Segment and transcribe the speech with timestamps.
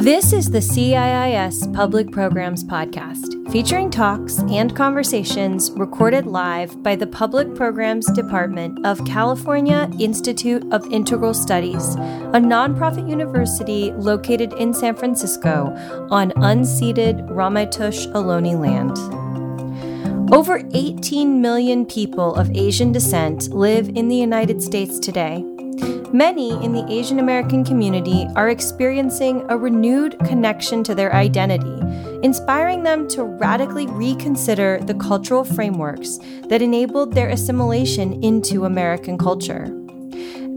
[0.00, 7.06] This is the CIIS Public Programs Podcast, featuring talks and conversations recorded live by the
[7.06, 14.96] Public Programs Department of California Institute of Integral Studies, a nonprofit university located in San
[14.96, 15.66] Francisco
[16.10, 18.96] on unceded Ramaytush Ohlone land.
[20.32, 25.44] Over 18 million people of Asian descent live in the United States today.
[26.12, 31.78] Many in the Asian American community are experiencing a renewed connection to their identity,
[32.24, 36.18] inspiring them to radically reconsider the cultural frameworks
[36.48, 39.72] that enabled their assimilation into American culture.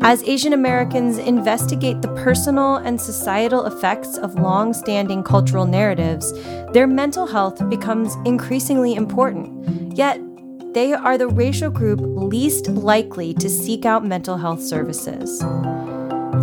[0.01, 6.33] As Asian Americans investigate the personal and societal effects of long standing cultural narratives,
[6.73, 9.95] their mental health becomes increasingly important.
[9.95, 10.19] Yet,
[10.73, 15.43] they are the racial group least likely to seek out mental health services.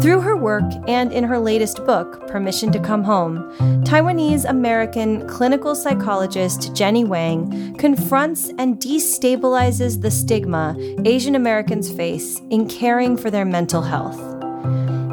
[0.00, 3.42] Through her work and in her latest book, Permission to Come Home,
[3.84, 12.66] Taiwanese American clinical psychologist Jenny Wang confronts and destabilizes the stigma Asian Americans face in
[12.66, 14.39] caring for their mental health.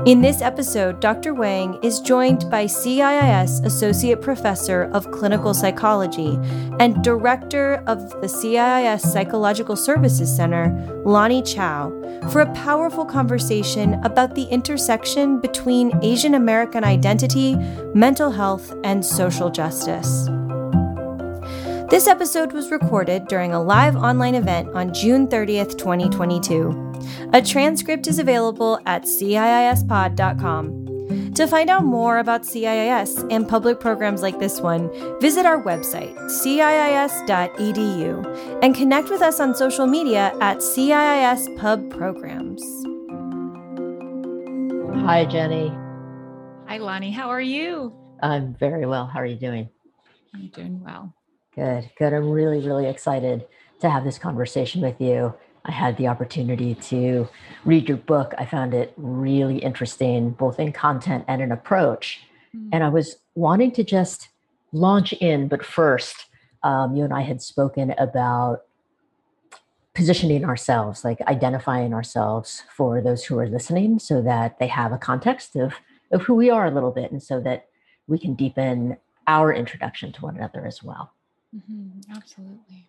[0.07, 1.33] In this episode, Dr.
[1.33, 6.39] Wang is joined by CIIS Associate Professor of Clinical Psychology
[6.79, 10.69] and Director of the CIIS Psychological Services Center,
[11.03, 11.91] Lonnie Chow,
[12.31, 17.55] for a powerful conversation about the intersection between Asian American identity,
[17.93, 20.29] mental health, and social justice.
[21.89, 27.29] This episode was recorded during a live online event on June 30th, 2022.
[27.31, 31.31] A transcript is available at CIISpod.com.
[31.33, 36.13] To find out more about CIIS and public programs like this one, visit our website,
[36.29, 36.99] ciis.edu,
[38.61, 42.61] and connect with us on social media at CIIS Pub Programs.
[45.05, 45.69] Hi, Jenny.
[46.67, 47.11] Hi, Lonnie.
[47.11, 47.93] How are you?
[48.21, 49.05] I'm very well.
[49.05, 49.69] How are you doing?
[50.33, 51.13] I'm doing well.
[51.57, 52.13] Good, good.
[52.13, 53.47] I'm really, really excited
[53.81, 55.33] to have this conversation with you.
[55.65, 57.27] I had the opportunity to
[57.65, 58.35] read your book.
[58.37, 62.21] I found it really interesting, both in content and in approach.
[62.55, 62.69] Mm-hmm.
[62.73, 64.29] And I was wanting to just
[64.71, 66.27] launch in, but first,
[66.61, 68.65] um, you and I had spoken about
[69.95, 74.97] positioning ourselves, like identifying ourselves for those who are listening so that they have a
[74.99, 75.73] context of,
[76.11, 77.65] of who we are a little bit and so that
[78.05, 81.13] we can deepen our introduction to one another as well.
[81.55, 82.11] Mm-hmm.
[82.15, 82.87] Absolutely.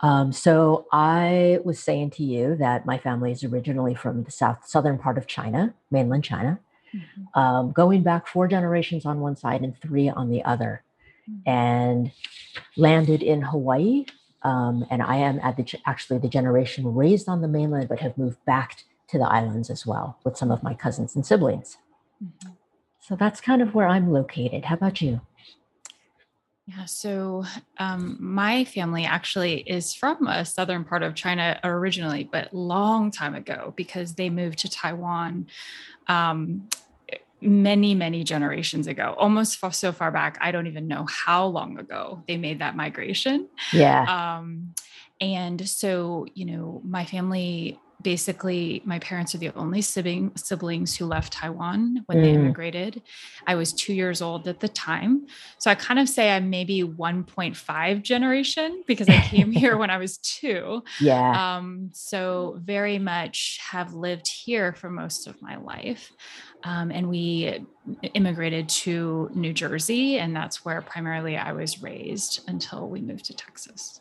[0.00, 4.66] Um, so I was saying to you that my family is originally from the south
[4.66, 6.58] southern part of China, mainland China,
[6.94, 7.38] mm-hmm.
[7.38, 10.82] um, going back four generations on one side and three on the other,
[11.30, 11.48] mm-hmm.
[11.48, 12.12] and
[12.76, 14.06] landed in Hawaii.
[14.42, 18.16] Um, and I am at the actually the generation raised on the mainland, but have
[18.16, 21.76] moved back to the islands as well with some of my cousins and siblings.
[22.24, 22.52] Mm-hmm.
[23.00, 24.64] So that's kind of where I'm located.
[24.66, 25.20] How about you?
[26.76, 27.44] Yeah, so
[27.78, 33.34] um, my family actually is from a southern part of China originally, but long time
[33.34, 35.48] ago because they moved to Taiwan
[36.06, 36.68] um,
[37.40, 40.38] many, many generations ago, almost so far back.
[40.40, 43.48] I don't even know how long ago they made that migration.
[43.72, 44.38] Yeah.
[44.38, 44.74] Um,
[45.20, 51.06] and so, you know, my family basically my parents are the only sibling, siblings who
[51.06, 52.22] left Taiwan when mm.
[52.22, 53.02] they immigrated.
[53.46, 55.26] I was two years old at the time.
[55.58, 59.98] So I kind of say I'm maybe 1.5 generation because I came here when I
[59.98, 60.82] was two.
[61.00, 61.56] Yeah.
[61.56, 66.12] Um, so very much have lived here for most of my life.
[66.62, 67.64] Um, and we
[68.14, 73.34] immigrated to New Jersey, and that's where primarily I was raised until we moved to
[73.34, 74.00] Texas.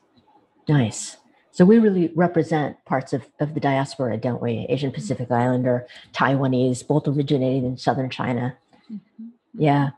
[0.68, 1.18] Nice.
[1.59, 4.66] So we really represent parts of, of the diaspora, don't we?
[4.70, 8.56] Asian Pacific Islander, Taiwanese, both originating in southern China.
[8.90, 9.25] Mm-hmm.
[9.56, 9.90] Yeah.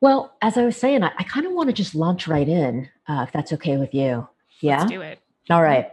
[0.00, 2.88] Well, as I was saying, I, I kind of want to just launch right in,
[3.06, 4.26] uh, if that's okay with you.
[4.60, 4.78] Yeah.
[4.78, 5.18] Let's do it.
[5.50, 5.90] All right.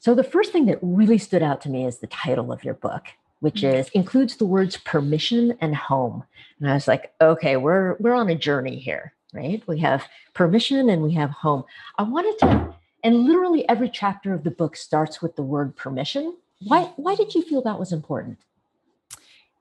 [0.00, 2.74] So the first thing that really stood out to me is the title of your
[2.74, 3.04] book,
[3.38, 3.76] which mm-hmm.
[3.76, 6.24] is includes the words permission and home.
[6.58, 9.62] And I was like, okay, we're we're on a journey here, right?
[9.68, 11.62] We have permission and we have home.
[11.98, 12.74] I wanted to
[13.06, 16.36] and literally every chapter of the book starts with the word permission.
[16.66, 16.92] Why, mm.
[16.96, 18.38] why did you feel that was important?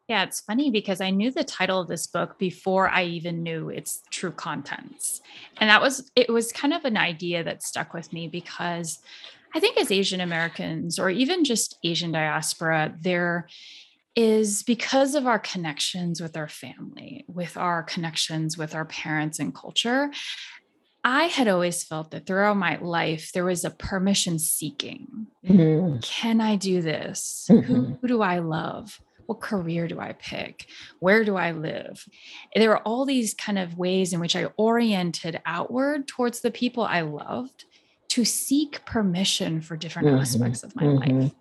[0.07, 3.69] Yeah, it's funny because I knew the title of this book before I even knew
[3.69, 5.21] its true contents.
[5.57, 8.97] And that was, it was kind of an idea that stuck with me because
[9.53, 13.47] I think as Asian Americans or even just Asian diaspora, there
[14.15, 19.53] is because of our connections with our family, with our connections with our parents and
[19.53, 20.09] culture,
[21.05, 25.27] I had always felt that throughout my life, there was a permission seeking.
[25.47, 25.99] Mm-hmm.
[25.99, 27.47] Can I do this?
[27.49, 27.73] Mm-hmm.
[27.73, 28.99] Who, who, do I love?
[29.27, 30.67] what career do I pick?
[30.99, 32.07] Where do I live?
[32.55, 36.83] There were all these kind of ways in which I oriented outward towards the people
[36.83, 37.65] I loved
[38.09, 40.19] to seek permission for different mm-hmm.
[40.19, 41.19] aspects of my mm-hmm.
[41.21, 41.31] life.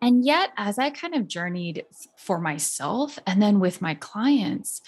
[0.00, 1.84] And yet, as I kind of journeyed
[2.16, 4.82] for myself and then with my clients,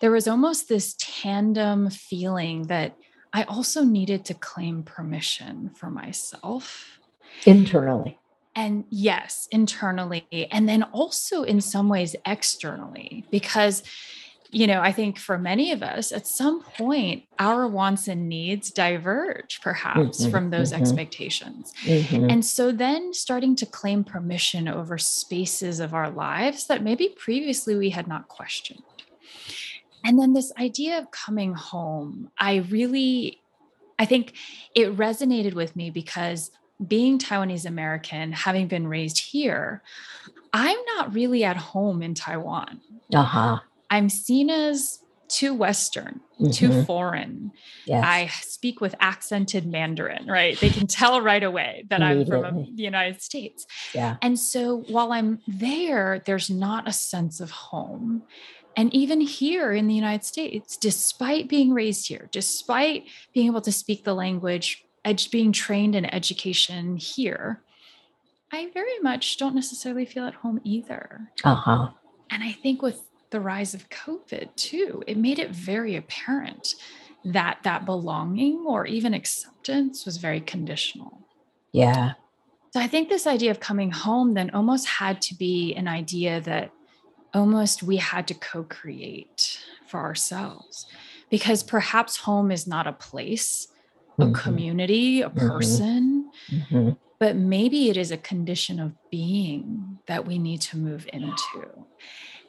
[0.00, 2.96] there was almost this tandem feeling that
[3.32, 6.98] I also needed to claim permission for myself
[7.44, 8.18] internally.
[8.54, 10.26] And yes, internally.
[10.50, 13.82] And then also in some ways externally, because,
[14.50, 18.70] you know, I think for many of us, at some point, our wants and needs
[18.70, 21.74] diverge perhaps mm-hmm, from those mm-hmm, expectations.
[21.84, 22.30] Mm-hmm.
[22.30, 27.76] And so then starting to claim permission over spaces of our lives that maybe previously
[27.76, 28.82] we had not questioned.
[30.06, 33.42] And then this idea of coming home, I really,
[33.98, 34.34] I think
[34.74, 36.52] it resonated with me because
[36.86, 39.82] being Taiwanese American, having been raised here,
[40.52, 42.80] I'm not really at home in Taiwan.
[43.12, 43.58] Uh-huh.
[43.90, 46.50] I'm seen as too Western, mm-hmm.
[46.50, 47.50] too foreign.
[47.84, 48.04] Yes.
[48.06, 50.56] I speak with accented Mandarin, right?
[50.58, 53.66] They can tell right away that I'm from the United States.
[53.92, 54.16] Yeah.
[54.22, 58.22] And so while I'm there, there's not a sense of home.
[58.76, 63.72] And even here in the United States, despite being raised here, despite being able to
[63.72, 67.62] speak the language, ed- being trained in education here,
[68.52, 71.32] I very much don't necessarily feel at home either.
[71.42, 71.88] Uh huh.
[72.30, 76.74] And I think with the rise of COVID too, it made it very apparent
[77.24, 81.18] that that belonging or even acceptance was very conditional.
[81.72, 82.12] Yeah.
[82.72, 86.40] So I think this idea of coming home then almost had to be an idea
[86.42, 86.70] that
[87.36, 90.86] almost we had to co create for ourselves
[91.30, 93.68] because perhaps home is not a place,
[94.18, 94.32] a mm-hmm.
[94.32, 95.38] community, a mm-hmm.
[95.38, 96.90] person, mm-hmm.
[97.18, 101.68] but maybe it is a condition of being that we need to move into.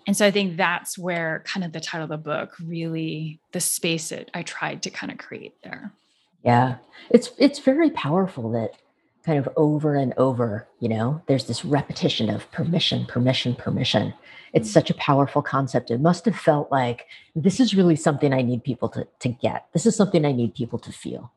[0.05, 3.59] And so I think that's where kind of the title of the book really the
[3.59, 5.91] space it I tried to kind of create there.
[6.43, 6.75] Yeah.
[7.09, 8.71] It's it's very powerful that
[9.27, 14.13] kind of over and over, you know, there's this repetition of permission, permission, permission.
[14.53, 15.91] It's such a powerful concept.
[15.91, 19.67] It must have felt like this is really something I need people to, to get.
[19.73, 21.33] This is something I need people to feel.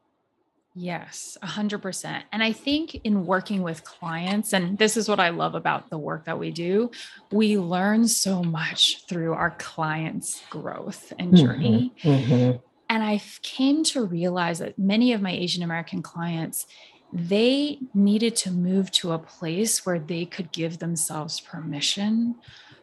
[0.73, 2.23] Yes, 100%.
[2.31, 5.99] And I think in working with clients, and this is what I love about the
[5.99, 6.93] work that we do,
[7.33, 11.93] we learn so much through our clients' growth and mm-hmm, journey.
[12.05, 12.57] Mm-hmm, mm-hmm.
[12.89, 16.69] And I came to realize that many of my Asian American clients,
[17.13, 22.37] they needed to move to a place where they could give themselves permission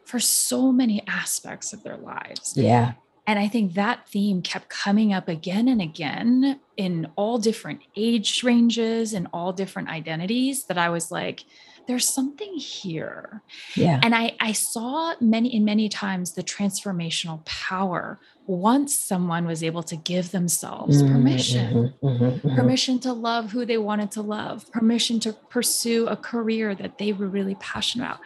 [0.04, 2.54] for so many aspects of their lives.
[2.56, 2.94] Yeah.
[3.26, 8.42] And I think that theme kept coming up again and again in all different age
[8.42, 11.44] ranges and all different identities that I was like,
[11.88, 13.42] there's something here.
[13.76, 14.00] Yeah.
[14.04, 19.84] And I, I saw many in many times the transformational power once someone was able
[19.84, 24.22] to give themselves mm-hmm, permission, mm-hmm, mm-hmm, mm-hmm, permission to love who they wanted to
[24.22, 28.20] love, permission to pursue a career that they were really passionate about,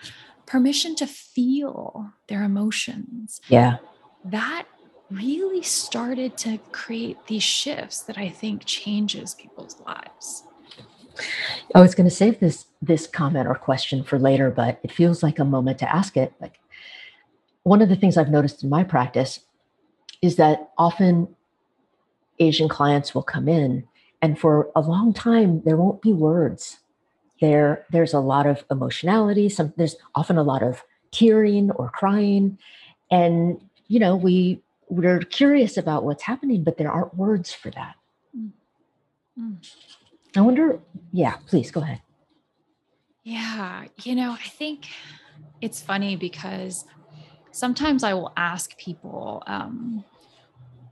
[0.45, 3.41] permission to feel their emotions.
[3.47, 3.77] Yeah.
[4.25, 4.65] That
[5.09, 10.43] really started to create these shifts that I think changes people's lives.
[11.75, 15.21] I was going to save this this comment or question for later, but it feels
[15.21, 16.33] like a moment to ask it.
[16.41, 16.59] Like
[17.63, 19.41] one of the things I've noticed in my practice
[20.21, 21.27] is that often
[22.39, 23.87] Asian clients will come in
[24.21, 26.79] and for a long time there won't be words.
[27.39, 32.57] There there's a lot of emotionality some there's often a lot of tearing or crying.
[33.11, 37.95] And you know we we're curious about what's happening but there aren't words for that.
[39.37, 39.55] Mm.
[40.35, 40.79] i wonder
[41.11, 42.01] yeah please go ahead
[43.23, 44.87] yeah you know i think
[45.61, 46.85] it's funny because
[47.51, 50.03] sometimes i will ask people um,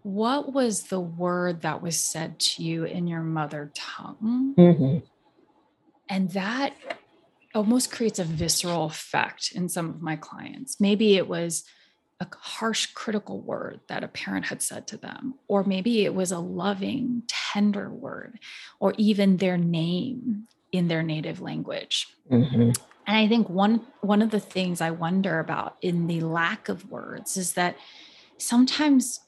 [0.03, 4.98] what was the word that was said to you in your mother tongue mm-hmm.
[6.09, 6.74] And that
[7.53, 10.81] almost creates a visceral effect in some of my clients.
[10.81, 11.63] Maybe it was
[12.19, 16.31] a harsh, critical word that a parent had said to them, or maybe it was
[16.31, 18.39] a loving, tender word,
[18.79, 22.07] or even their name in their native language.
[22.31, 22.71] Mm-hmm.
[23.07, 26.89] And I think one one of the things I wonder about in the lack of
[26.89, 27.75] words is that
[28.38, 29.21] sometimes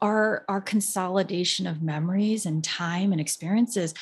[0.00, 3.92] our our consolidation of memories and time and experiences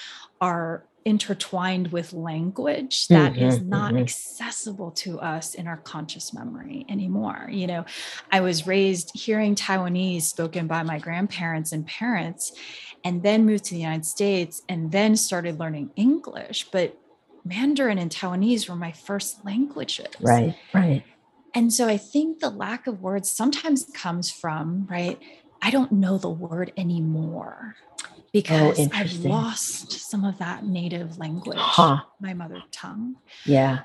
[0.41, 4.03] are intertwined with language that mm-hmm, is not mm-hmm.
[4.03, 7.49] accessible to us in our conscious memory anymore.
[7.51, 7.85] You know,
[8.33, 12.53] I was raised hearing Taiwanese spoken by my grandparents and parents,
[13.05, 16.69] and then moved to the United States and then started learning English.
[16.73, 16.99] But
[17.45, 20.07] Mandarin and Taiwanese were my first languages.
[20.21, 21.05] Right, right.
[21.55, 25.21] And so I think the lack of words sometimes comes from, right?
[25.63, 27.77] I don't know the word anymore
[28.33, 32.01] because Oh, I've lost some of that native language, Huh.
[32.21, 33.17] my mother tongue.
[33.45, 33.83] Yeah.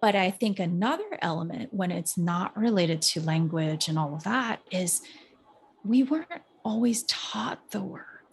[0.00, 4.60] But I think another element when it's not related to language and all of that
[4.70, 5.00] is
[5.84, 7.80] we weren't always taught the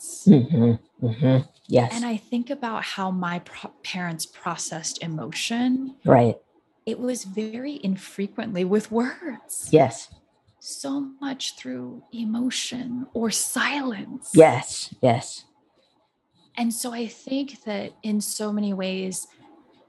[0.01, 0.23] words.
[0.25, 0.73] hmm
[1.07, 1.93] hmm Yes.
[1.95, 5.95] And I think about how my pro- parents processed emotion.
[6.05, 6.35] right.
[6.85, 9.69] It was very infrequently with words.
[9.71, 10.13] Yes.
[10.59, 14.31] So much through emotion or silence.
[14.33, 14.93] Yes.
[15.01, 15.45] Yes.
[16.57, 19.27] And so I think that in so many ways,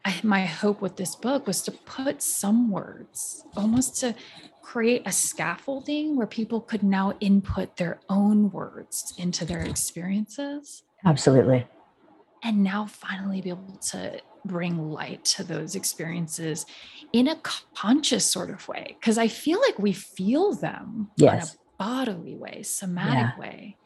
[0.05, 4.15] I, my hope with this book was to put some words, almost to
[4.63, 11.67] create a scaffolding where people could now input their own words into their experiences Absolutely.
[12.43, 16.67] and now finally be able to bring light to those experiences
[17.13, 17.37] in a
[17.77, 18.97] conscious sort of way.
[18.99, 21.51] Because I feel like we feel them Yes.
[21.81, 23.79] on a bodily way, somatic way.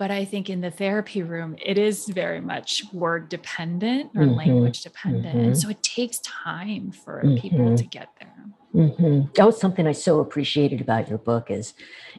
[0.00, 4.34] But I think in the therapy room, it is very much word dependent or Mhm,
[4.34, 5.26] language dependent.
[5.36, 5.44] mhm.
[5.48, 7.76] And so it takes time for people Mhm.
[7.76, 8.34] to get there.
[8.72, 11.74] hmm That was something I so appreciated about your book is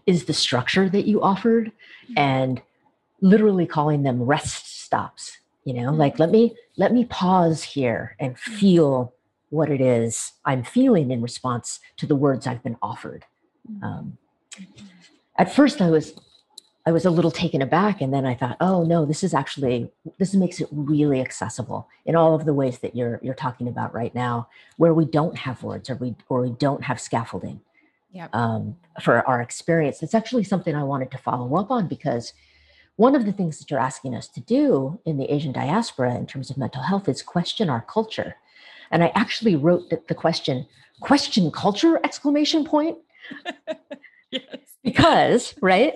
[0.06, 1.72] is the structure that you offered
[2.16, 2.62] and
[3.22, 5.40] literally calling them rest stops.
[5.64, 9.16] You know, like let me let me pause here and feel
[9.50, 13.26] what it is I'm feeling in response to the words I've been offered.
[13.82, 14.20] Um,
[15.38, 16.14] at first, I was
[16.86, 19.92] I was a little taken aback, and then I thought, oh no, this is actually
[20.18, 23.94] this makes it really accessible in all of the ways that you're you're talking about
[23.94, 24.48] right now,
[24.78, 27.62] where we don't have words or we or we don't have scaffolding
[28.14, 28.36] Yep.
[28.36, 30.04] um, for our experience.
[30.04, 32.34] It's actually something I wanted to follow up on because
[32.98, 36.28] one of the things that you're asking us to do in the Asian diaspora in
[36.28, 38.36] terms of mental health is question our culture.
[38.92, 40.68] And I actually wrote the, the question,
[41.00, 42.98] question culture exclamation point
[44.32, 44.44] yes.
[44.84, 45.94] because right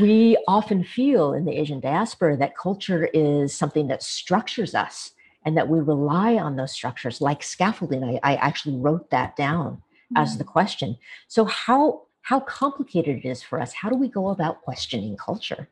[0.00, 5.12] we often feel in the asian diaspora that culture is something that structures us
[5.44, 9.82] and that we rely on those structures like scaffolding i, I actually wrote that down
[10.16, 10.48] as the mm.
[10.48, 10.96] question
[11.28, 15.68] so how how complicated it is for us how do we go about questioning culture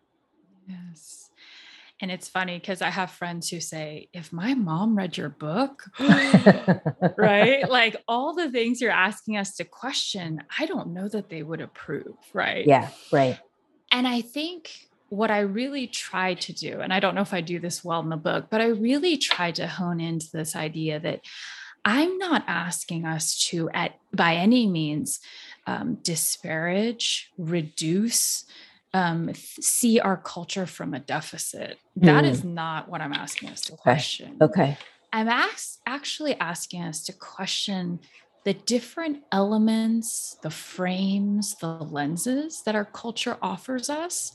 [0.68, 1.30] Yes.
[2.00, 5.82] And it's funny because I have friends who say, if my mom read your book,
[7.18, 7.68] right?
[7.68, 11.60] Like all the things you're asking us to question, I don't know that they would
[11.60, 12.64] approve, right?
[12.66, 13.38] yeah right
[13.90, 14.70] And I think
[15.08, 18.00] what I really try to do, and I don't know if I do this well
[18.00, 21.20] in the book, but I really try to hone into this idea that
[21.84, 25.20] I'm not asking us to, at by any means,
[25.66, 28.44] um, disparage, reduce,
[28.92, 31.78] um, see our culture from a deficit.
[31.96, 32.30] That Mm.
[32.30, 34.36] is not what I'm asking us to question.
[34.40, 34.76] okay
[35.10, 38.00] I'm ask, actually asking us to question
[38.48, 44.32] the different elements, the frames, the lenses that our culture offers us,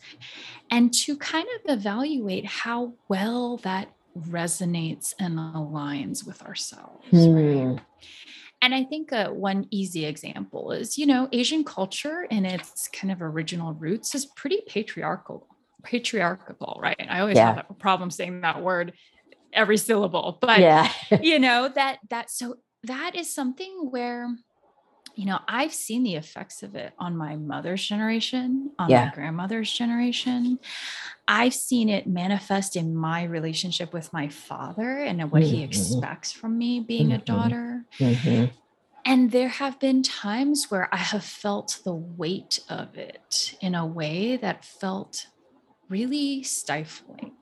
[0.69, 7.07] and to kind of evaluate how well that resonates and aligns with ourselves.
[7.11, 7.63] Right?
[7.63, 7.77] Hmm.
[8.61, 13.11] And I think uh, one easy example is, you know, Asian culture in its kind
[13.11, 15.47] of original roots is pretty patriarchal,
[15.81, 17.07] patriarchal, right?
[17.09, 17.55] I always Yeah.
[17.55, 18.93] have a problem saying that word
[19.51, 20.91] every syllable, but yeah
[21.21, 24.35] you know that that so that is something where
[25.15, 29.05] you know i've seen the effects of it on my mother's generation on Yeah.
[29.05, 30.59] my grandmother's generation
[31.27, 35.65] i've seen it manifest in my relationship with my father and what he Mhm.
[35.65, 37.25] expects from me being a Mhm.
[37.25, 38.51] daughter Mhm.
[39.05, 43.85] and there have been times where I have felt the weight of it in a
[43.85, 45.27] way that felt
[45.89, 47.33] really stifling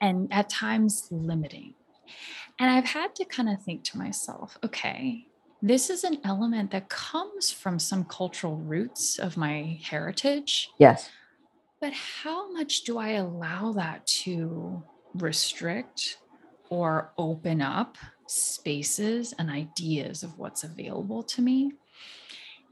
[0.00, 1.74] and at times limiting.
[2.58, 5.26] And I've had to kind of think to myself, okay,
[5.62, 11.10] this is an element that comes from some cultural roots of my heritage, yes
[11.80, 14.82] but how much do I allow that to
[15.14, 16.18] restrict
[16.70, 17.96] or open up
[18.26, 21.72] spaces and ideas of what's available to me?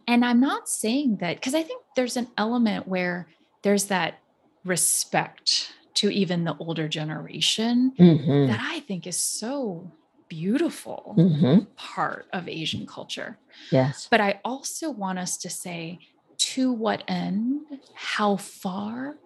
[0.09, 3.29] And I'm not saying that because I think there's an element where
[3.63, 4.19] there's that
[4.65, 8.47] respect to even the older generation Mhm.
[8.49, 9.91] that I think is so
[10.29, 11.67] beautiful Mhm.
[11.77, 13.39] part of Asian culture.
[13.71, 15.99] yes But I also want us to say
[16.39, 19.17] to what end, how far,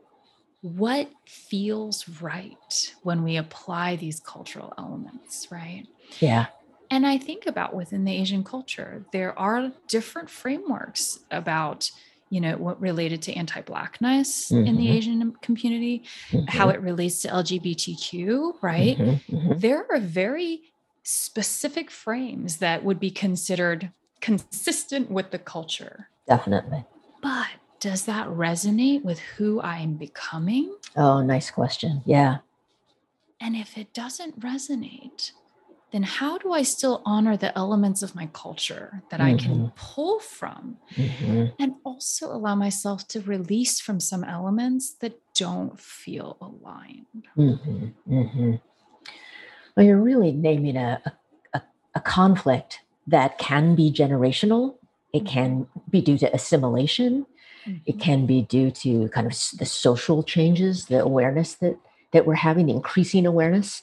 [0.63, 5.87] what feels right when we apply these cultural elements, right?
[6.21, 6.47] yeah
[6.91, 11.91] And I think about within the Asian culture, there are different frameworks about,
[12.31, 14.95] you know, what related to anti-blackness in the Mhm.
[14.97, 16.05] Asian community,
[16.47, 16.75] how Mhm.
[16.75, 18.97] it relates to LGBTQ, right?
[18.97, 19.21] Mhm.
[19.29, 19.61] Mhm.
[19.61, 20.63] there are very
[21.03, 26.09] specific frames that would be considered consistent with the culture.
[26.29, 26.85] Definitely.
[27.21, 27.49] But
[27.81, 30.73] does that resonate with who I am becoming?
[30.97, 32.03] Oh, nice question.
[32.07, 32.39] Yeah.
[33.41, 35.33] And if it doesn't resonate,
[35.93, 39.35] then how do I still honor the elements of my culture that mm-hmm.
[39.35, 39.77] I can mm-hmm.
[39.77, 41.47] pull from mm-hmm.
[41.59, 47.27] and also allow myself to release from some elements that don't feel aligned?
[47.37, 47.87] Mm-hmm.
[48.09, 48.55] mm-hmm.
[49.77, 51.01] Well, you're really naming a,
[51.55, 51.63] a,
[51.95, 54.77] a conflict that can be generational.
[55.13, 57.27] It can be due to assimilation.
[57.87, 61.77] It can be due to kind of the social changes, the awareness that
[62.13, 63.83] that we're having, the increasing awareness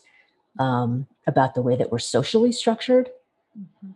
[0.60, 3.10] um, about the way that we're socially structured.
[3.58, 3.92] Mm-hmm.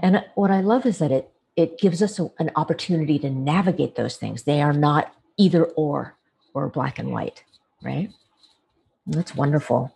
[0.00, 3.94] And what I love is that it it gives us a, an opportunity to navigate
[3.96, 4.42] those things.
[4.42, 6.16] They are not either or
[6.54, 7.44] or black and white,
[7.82, 8.10] right?
[9.06, 9.94] And that's wonderful.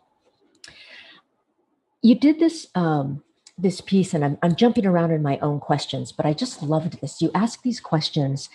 [2.03, 3.23] You did this um,
[3.59, 7.01] this piece, and I'm I'm jumping around in my own questions, but I just loved
[7.01, 7.21] this.
[7.21, 8.49] You ask these questions,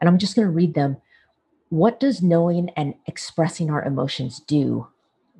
[0.00, 0.96] and I'm just going to read them.
[1.68, 4.88] What does knowing and expressing our emotions do?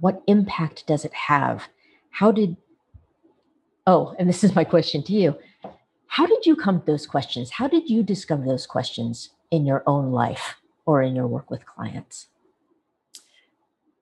[0.00, 1.68] What impact does it have?
[2.10, 2.56] How did,
[3.86, 5.38] oh, and this is my question to you.
[6.08, 7.50] How did you come to those questions?
[7.50, 11.66] How did you discover those questions in your own life or in your work with
[11.66, 12.28] clients?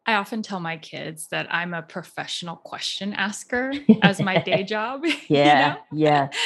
[0.07, 3.73] I often tell my kids that I'm a professional question asker
[4.03, 5.05] as my day job.
[5.29, 5.45] Yeah.
[5.45, 5.81] You know?
[5.93, 6.29] Yeah.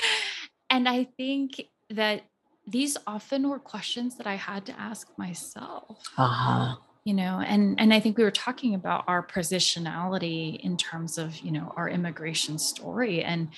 [0.70, 2.24] And I think that
[2.66, 6.02] these often were questions that I had to ask myself.
[6.18, 6.76] Uh-huh.
[7.08, 11.38] You know, and and I think we were talking about our positionality in terms of,
[11.38, 13.24] you know, our immigration story.
[13.24, 13.48] And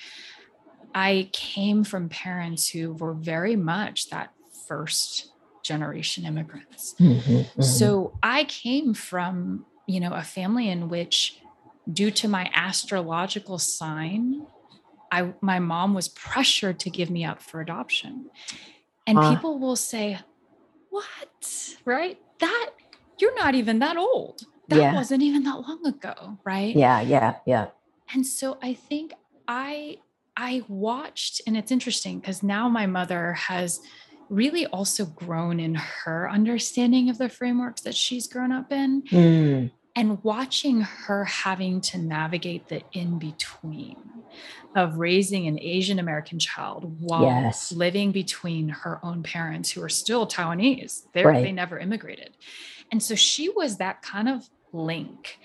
[0.95, 4.31] I came from parents who were very much that
[4.69, 6.95] first generation immigrants.
[6.97, 7.61] Mm-hmm, mm-hmm.
[7.61, 11.41] So I came from, you know, a family in which,
[11.91, 14.47] due to my astrological sign,
[15.11, 18.29] I my mom was pressured to give me up for adoption.
[19.05, 20.19] And uh, people will say,
[20.89, 21.75] What?
[21.83, 22.17] Right?
[22.39, 22.69] That
[23.21, 24.43] you're not even that old.
[24.67, 24.95] That yeah.
[24.95, 26.37] wasn't even that long ago.
[26.43, 26.75] Right.
[26.75, 27.01] Yeah.
[27.01, 27.35] Yeah.
[27.45, 27.67] Yeah.
[28.13, 29.13] And so I think
[29.47, 29.97] I
[30.37, 33.81] I watched, and it's interesting because now my mother has
[34.29, 39.03] really also grown in her understanding of the frameworks that she's grown up in.
[39.03, 43.97] Mm and watching her having to navigate the in between
[44.75, 47.73] of raising an Asian American child while yes.
[47.73, 51.03] living between her own parents who are still Taiwanese.
[51.13, 51.43] Right.
[51.43, 52.37] They never immigrated.
[52.91, 55.39] And so she was that kind of link.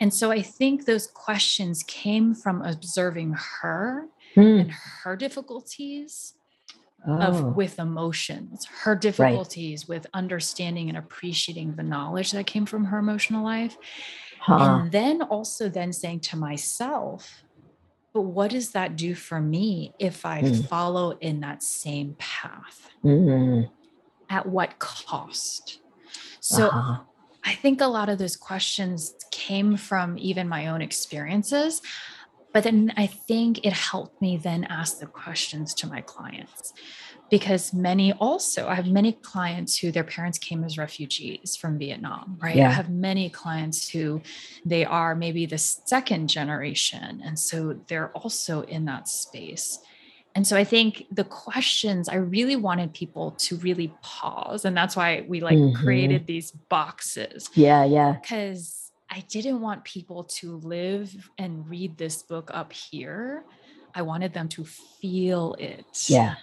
[0.00, 4.60] And so I think those questions came from observing her mm.
[4.60, 6.34] and her difficulties
[7.06, 7.18] oh.
[7.18, 9.96] of with emotions, her difficulties right.
[9.96, 13.76] with understanding and appreciating the knowledge that came from her emotional life.
[14.40, 14.80] Huh.
[14.82, 17.42] And then also then saying to myself,
[18.12, 20.66] but what does that do for me if I mm.
[20.66, 22.90] follow in that same path?
[23.04, 23.70] Mm.
[24.28, 25.80] At what cost?
[26.40, 27.00] So uh-huh.
[27.44, 31.80] I think a lot of those questions came from even my own experiences.
[32.52, 36.72] But then I think it helped me then ask the questions to my clients
[37.30, 42.36] because many also, I have many clients who their parents came as refugees from Vietnam,
[42.42, 42.56] right?
[42.56, 42.68] Yeah.
[42.68, 44.20] I have many clients who
[44.64, 47.22] they are maybe the second generation.
[47.24, 49.78] And so they're also in that space.
[50.34, 54.64] And so I think the questions I really wanted people to really pause.
[54.64, 55.82] And that's why we like mm-hmm.
[55.82, 57.50] created these boxes.
[57.54, 58.12] Yeah, yeah.
[58.20, 63.44] Because I didn't want people to live and read this book up here.
[63.92, 66.06] I wanted them to feel it.
[66.06, 66.36] Yeah.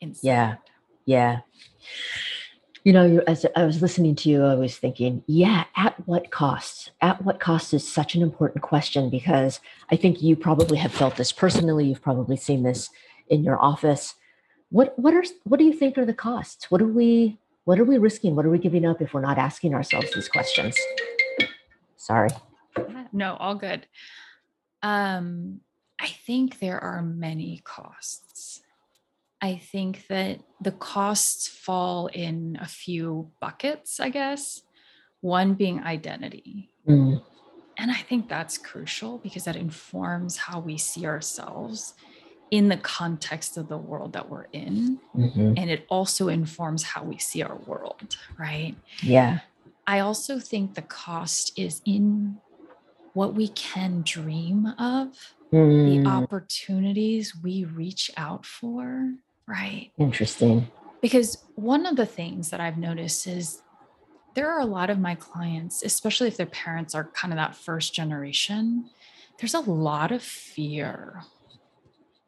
[0.00, 0.26] Inside.
[0.26, 0.56] Yeah.
[1.04, 1.38] Yeah.
[2.88, 6.92] You know, as I was listening to you, I was thinking, yeah, at what cost?
[7.02, 11.16] At what cost is such an important question because I think you probably have felt
[11.16, 11.84] this personally.
[11.84, 12.88] You've probably seen this
[13.28, 14.14] in your office.
[14.70, 16.70] What what are what do you think are the costs?
[16.70, 18.34] What are we what are we risking?
[18.34, 20.74] What are we giving up if we're not asking ourselves these questions?
[21.98, 22.30] Sorry.
[23.12, 23.86] No, all good.
[24.82, 25.60] Um,
[26.00, 28.62] I think there are many costs.
[29.40, 34.62] I think that the costs fall in a few buckets, I guess.
[35.20, 36.70] One being identity.
[36.88, 37.22] Mm.
[37.76, 41.94] And I think that's crucial because that informs how we see ourselves
[42.50, 44.98] in the context of the world that we're in.
[45.16, 45.54] Mm-hmm.
[45.56, 48.74] And it also informs how we see our world, right?
[49.02, 49.40] Yeah.
[49.86, 52.38] I also think the cost is in
[53.12, 56.02] what we can dream of, mm.
[56.02, 59.12] the opportunities we reach out for,
[59.48, 59.90] right?
[59.98, 60.68] Interesting.
[61.00, 63.62] Because one of the things that I've noticed is
[64.34, 67.56] there are a lot of my clients, especially if their parents are kind of that
[67.56, 68.90] first generation,
[69.40, 71.22] there's a lot of fear.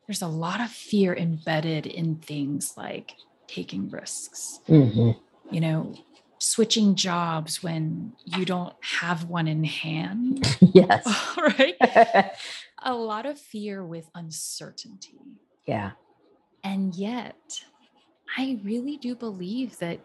[0.07, 3.13] there's a lot of fear embedded in things like
[3.47, 4.59] taking risks.
[4.69, 5.17] Mhm.
[5.53, 5.95] You know,
[6.39, 11.07] switching jobs when you don't have one in hand, yes.
[11.37, 11.77] right?
[12.83, 15.19] A lot of fear with uncertainty.
[15.67, 15.93] yeah.
[16.63, 17.37] And yet,
[18.37, 20.01] I really do believe that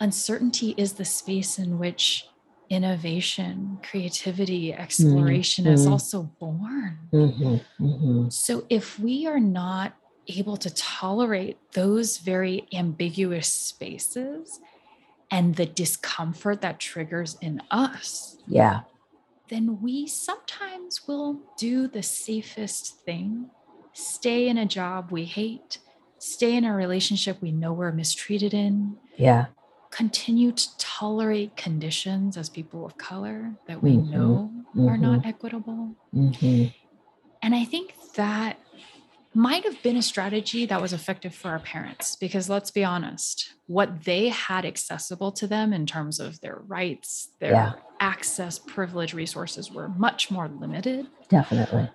[0.00, 2.26] uncertainty is the space in which
[2.70, 5.90] innovation, creativity, exploration is mhm.
[5.90, 6.98] also born.
[7.12, 7.64] Mhm.
[7.80, 8.32] Mhm.
[8.32, 9.94] So, if we are not
[10.28, 14.60] able to tolerate those very ambiguous spaces
[15.30, 18.82] and the discomfort that triggers in us, Yeah.
[19.48, 23.50] then we sometimes will do the safest thing
[23.98, 25.78] stay in a job we hate,
[26.18, 29.46] stay in a relationship we know we're mistreated in, Yeah.
[29.90, 34.10] continue to tolerate conditions as people of color that we Mhm.
[34.10, 34.52] know
[34.88, 35.96] are not equitable.
[36.14, 36.72] Mhm.
[37.42, 38.58] And I think that
[39.34, 43.54] might have been a strategy that was effective for our parents because let's be honest,
[43.66, 47.72] what they had accessible to them in terms of their rights, their Yeah.
[48.00, 51.08] access, privilege, resources were much more limited.
[51.28, 51.90] Definitely.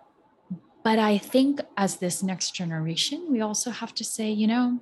[0.84, 4.80] But I think as this next generation, we also have to say, you know,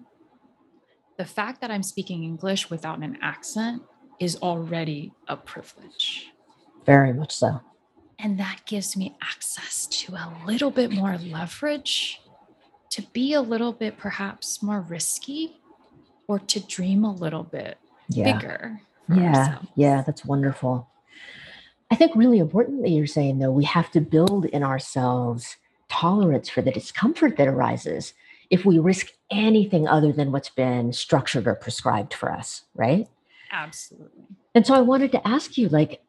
[1.18, 3.84] the fact that I'm speaking English without an accent
[4.20, 6.32] is already a privilege.
[6.86, 7.62] Very much so.
[8.18, 12.22] And that gives me access to a little bit more leverage
[12.90, 15.62] to be a little bit perhaps more risky
[16.28, 17.78] or to dream a little bit
[18.10, 18.34] Yeah.
[18.34, 18.82] bigger.
[19.10, 19.38] Yeah.
[19.38, 19.68] ourselves.
[19.76, 20.04] Yeah.
[20.06, 20.88] That's wonderful.
[21.92, 25.58] I think really important that you're saying, though, we have to build in ourselves
[25.92, 28.14] tolerance for the discomfort that arises
[28.50, 33.08] if we risk anything other than what's been structured or prescribed for us, right?
[33.52, 34.24] Absolutely.
[34.56, 36.02] And so I wanted to ask you, like,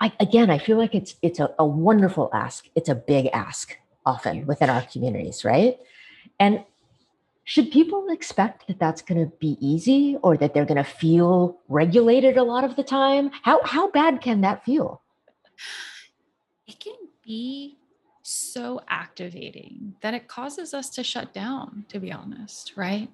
[0.00, 2.68] I, again, I feel like it's it's a, a wonderful ask.
[2.74, 5.78] It's a big ask often within our communities, right?
[6.38, 6.64] And
[7.44, 11.58] should people expect that that's going to be easy or that they're going to feel
[11.68, 13.30] regulated a lot of the time?
[13.42, 15.02] How how bad can that feel?
[16.66, 17.78] It can be
[18.32, 23.08] so activating that it causes us to shut down, to be honest, right?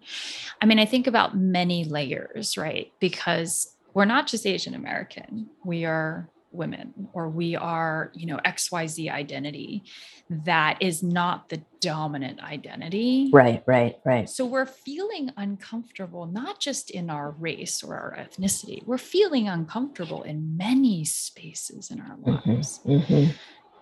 [0.61, 2.93] I mean, I think about many layers, right?
[3.01, 9.11] Because we're not just Asian American, we are women or we are, you know, XYZ
[9.11, 9.85] identity
[10.31, 13.31] that is not the dominant identity.
[13.33, 14.29] Right, right, right.
[14.29, 20.23] So we're feeling uncomfortable, not just in our race or our ethnicity, we're feeling uncomfortable
[20.23, 22.81] in many spaces in our Mhm, lives.
[22.85, 23.35] mhm.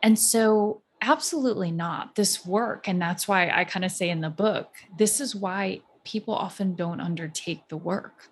[0.03, 2.15] And so, absolutely not.
[2.15, 5.81] This work, and that's why I kind of say in the book, this is why
[6.05, 8.29] people often don't undertake the work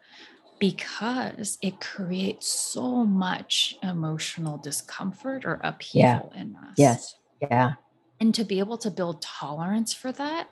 [0.59, 6.75] because it creates so much emotional discomfort or upheaval in us.
[6.79, 7.17] Yes.
[7.41, 7.75] Yeah.
[8.21, 10.49] And to be able to build tolerance for that,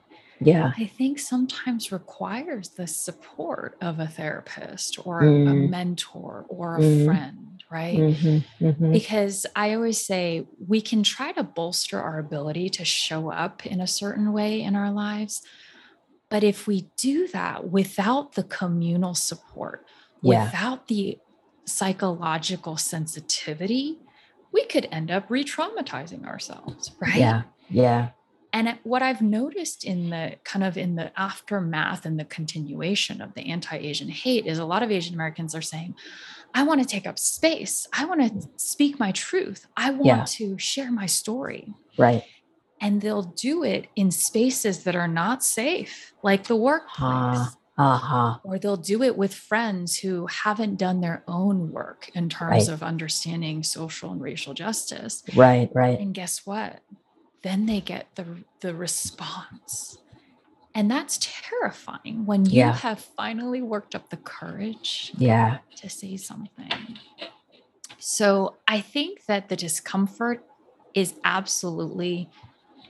[0.46, 0.72] Yeah.
[0.76, 5.70] I think sometimes requires the support of a therapist or a Mm.
[5.70, 7.04] mentor or a Mhm.
[7.04, 7.98] friend, right?
[7.98, 8.92] Mhm, mhm.
[8.92, 13.80] Because I always say we can try to bolster our ability to show up in
[13.80, 15.42] a certain way in our lives.
[16.28, 19.86] But if we do that without the communal support,
[20.22, 20.44] Yeah.
[20.46, 21.18] without the
[21.66, 23.98] psychological sensitivity,
[24.52, 27.16] we could end up re traumatizing ourselves, right?
[27.16, 27.42] Yeah.
[27.70, 28.10] Yeah.
[28.54, 33.32] And what I've noticed in the kind of in the aftermath and the continuation of
[33.34, 35.94] the anti-Asian hate is a lot of Asian Americans are saying,
[36.54, 37.86] I want to take up space.
[37.94, 39.66] I want to speak my truth.
[39.76, 40.24] I want Yeah.
[40.26, 41.72] to share my story.
[41.96, 42.24] Right.
[42.78, 47.56] And they'll do it in spaces that are not safe, like the workplace.
[47.78, 48.38] Uh huh.
[48.44, 52.74] Or they'll do it with friends who haven't done their own work in terms Right.
[52.74, 55.22] of understanding social and racial justice.
[55.34, 55.70] Right.
[55.74, 55.98] Right.
[55.98, 56.80] And guess what?
[57.42, 59.98] Then they get the the response.
[60.74, 62.72] And that's terrifying when you Yeah.
[62.72, 65.58] have finally worked up the courage Yeah.
[65.76, 66.98] to say something.
[67.98, 70.46] So I think that the discomfort
[70.94, 72.30] is absolutely,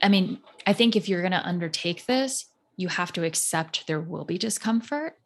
[0.01, 2.45] I mean, I think if you're going to undertake this,
[2.77, 5.19] you have to accept there will be discomfort.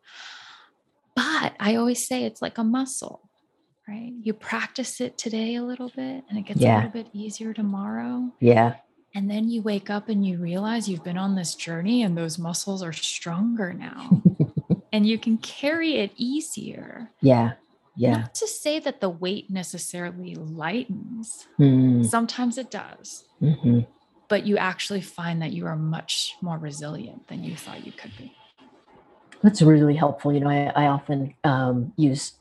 [1.16, 3.30] But I always say it's like a muscle,
[3.88, 4.14] right?
[4.22, 8.34] You practice it today a little bit and it gets a little bit easier tomorrow.
[8.40, 8.78] Yeah.
[9.18, 12.38] And then you wake up and you realize you've been on this journey and those
[12.38, 14.22] muscles are stronger now
[14.94, 17.10] and you can carry it easier.
[17.20, 17.54] Yeah.
[17.96, 18.18] Yeah.
[18.18, 23.88] Not to say that the weight necessarily lightens, Mm, sometimes it does, mhm.
[24.28, 28.16] but you actually find that you are much more resilient than you thought you could
[28.20, 28.36] be.
[29.42, 30.32] That's really helpful.
[30.32, 32.34] You know, I, I often um, use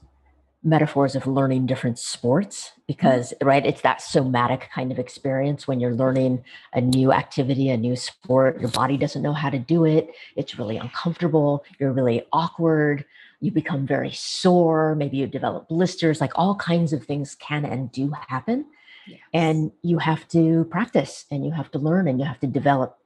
[0.66, 3.46] metaphors of learning different sports because mm-hmm.
[3.46, 7.94] right it's that somatic kind of experience when you're learning a new activity a new
[7.94, 13.04] sport your body doesn't know how to do it it's really uncomfortable you're really awkward
[13.40, 17.92] you become very sore maybe you develop blisters like all kinds of things can and
[17.92, 18.66] do happen
[19.06, 19.20] yes.
[19.32, 22.98] and you have to practice and you have to learn and you have to develop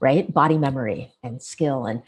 [0.00, 2.02] right body memory and skill and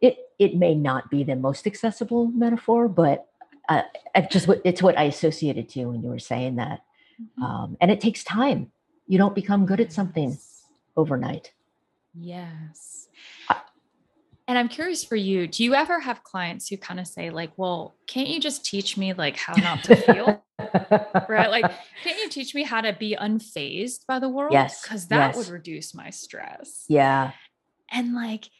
[0.00, 3.29] it it may not be the most accessible metaphor but
[3.70, 3.82] uh,
[4.30, 6.80] just what it's what I associated to when you were saying that.
[7.20, 7.42] Mm-hmm.
[7.42, 8.72] Um, and it takes time.
[9.06, 10.36] You don't become good at something
[10.96, 11.52] overnight.
[12.14, 13.08] Yes.
[14.48, 17.52] and I'm curious for you, do you ever have clients who kind of say like,
[17.56, 20.44] well, can't you just teach me like how not to feel?
[21.28, 21.50] right?
[21.50, 21.70] Like,
[22.02, 24.52] can't you teach me how to be unfazed by the world?
[24.52, 24.82] Yes.
[24.82, 25.36] Because that yes.
[25.36, 26.84] would reduce my stress.
[26.88, 27.30] Yeah.
[27.92, 28.50] And like,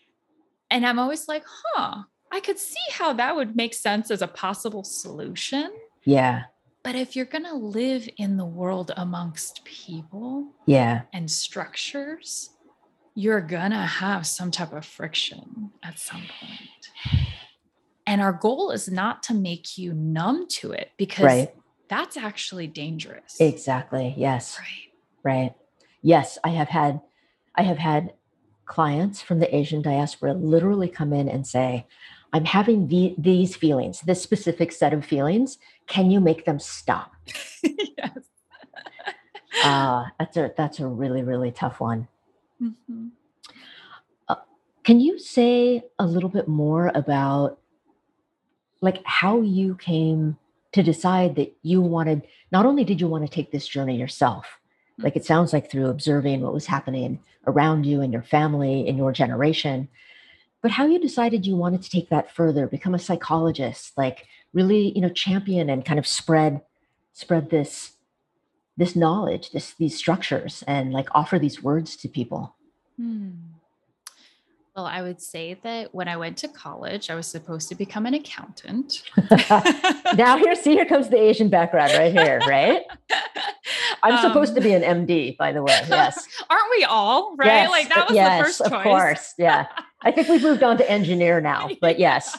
[0.71, 4.29] and I'm always like, huh, I could see how that would make sense as a
[4.29, 5.73] possible solution.
[6.05, 6.45] Yeah.
[6.83, 11.03] But if you're going to live in the world amongst people yeah.
[11.13, 12.51] and structures,
[13.15, 17.21] you're going to have some type of friction at some point.
[18.07, 21.55] And our goal is not to make you numb to it because right.
[21.89, 23.37] that's actually dangerous.
[23.39, 24.15] Exactly.
[24.17, 24.59] Yes.
[24.59, 24.91] Right.
[25.23, 25.55] Right.
[26.03, 27.01] Yes, I have had
[27.55, 28.15] I have had
[28.65, 31.87] clients from the Asian diaspora literally come in and say,
[32.33, 35.59] I'm having the, these feelings, this specific set of feelings.
[35.87, 37.13] Can you make them stop?
[37.63, 38.19] yes.
[39.65, 42.07] uh, that's a that's a really really tough one.
[42.63, 43.09] Mm-hmm.
[44.29, 44.37] Uh,
[44.85, 47.59] can you say a little bit more about
[48.81, 50.39] like how you came
[50.73, 52.23] to decide that you wanted?
[52.53, 54.47] Not only did you want to take this journey yourself,
[54.93, 55.03] mm-hmm.
[55.03, 58.97] like it sounds like through observing what was happening around you and your family in
[58.97, 59.89] your generation,
[60.63, 64.93] but how you decided you wanted to take that further become a psychologist like really
[64.95, 66.61] you know champion and kind of spread
[67.13, 67.93] spread this
[68.77, 72.55] this knowledge this these structures and like offer these words to people?
[72.97, 73.31] Hmm.
[74.77, 78.07] well i would say that when i went to college i was supposed to become
[78.07, 79.03] an accountant.
[80.17, 82.83] Now here see here comes the asian background right here right?
[84.03, 86.27] I'm um, supposed to be an md by the way yes.
[86.51, 87.47] Aren't we all right?
[87.47, 88.73] Yes, like that was yes, the first choice.
[88.73, 89.67] of course yeah
[90.03, 92.37] I think we've moved on to engineer now, but yes.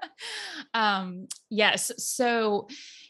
[0.74, 1.92] um, yes.
[1.98, 2.68] So,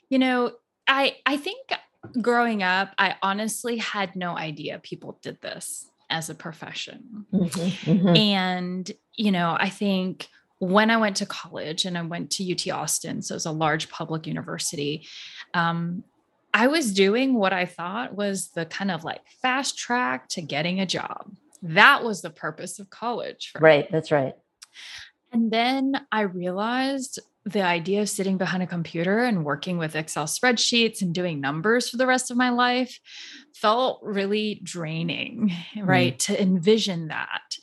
[0.09, 0.53] you know,
[0.87, 1.73] I I think
[2.21, 7.27] growing up, I honestly had no idea people did this as a profession.
[7.33, 8.17] Mm-hmm, mm-hmm.
[8.17, 12.69] And, you know, I think when I went to college and I went to UT
[12.69, 15.07] Austin, so it's a large public university,
[15.55, 16.05] um,
[16.53, 20.81] I was doing what I thought was the kind of like fast track to getting
[20.81, 21.33] a job.
[21.63, 23.53] That was the purpose of college.
[23.61, 23.85] right.
[23.85, 23.89] Me.
[23.91, 24.35] That's right.
[25.33, 30.27] And then I realized the idea of sitting behind a computer and working with Excel
[30.27, 32.99] spreadsheets and doing numbers for the rest of my life
[33.55, 36.15] felt really draining, right?
[36.15, 36.19] Mm.
[36.27, 37.57] To envision that.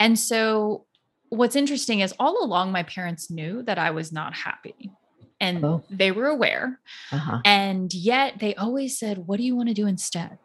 [0.00, 0.86] And so,
[1.28, 4.90] what's interesting is all along, my parents knew that I was not happy
[5.40, 5.84] and oh.
[5.90, 6.80] they were aware.
[7.10, 7.40] Uh-huh.
[7.44, 10.38] And yet, they always said, What do you want to do instead?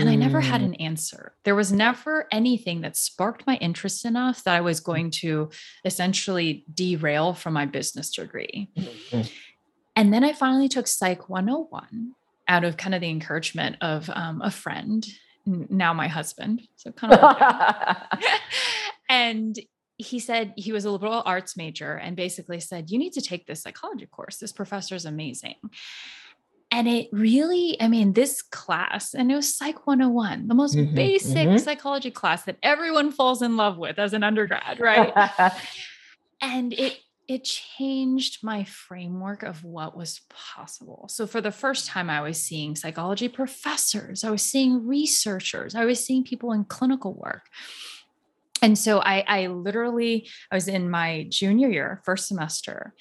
[0.00, 0.66] And I never had mm.
[0.66, 1.34] an answer.
[1.44, 5.50] There was never anything that sparked my interest enough that I was going to
[5.84, 8.70] essentially derail from my business degree.
[8.76, 9.22] Mm-hmm.
[9.96, 12.12] And then I finally took Psych 101
[12.46, 15.06] out of kind of the encouragement of um, a friend,
[15.46, 16.62] now my husband.
[16.76, 17.96] So kind of.
[19.08, 19.58] and
[19.98, 23.46] he said he was a liberal arts major and basically said, You need to take
[23.46, 24.36] this psychology course.
[24.36, 25.56] This professor is amazing.
[26.70, 30.94] And it really, I mean, this class, and it was Psych 101, the most mm-hmm,
[30.94, 31.56] basic mm-hmm.
[31.56, 35.12] psychology class that everyone falls in love with as an undergrad, right?
[36.42, 41.06] and it it changed my framework of what was possible.
[41.10, 45.84] So for the first time I was seeing psychology professors, I was seeing researchers, I
[45.84, 47.42] was seeing people in clinical work.
[48.62, 52.94] And so I I literally I was in my junior year, first semester,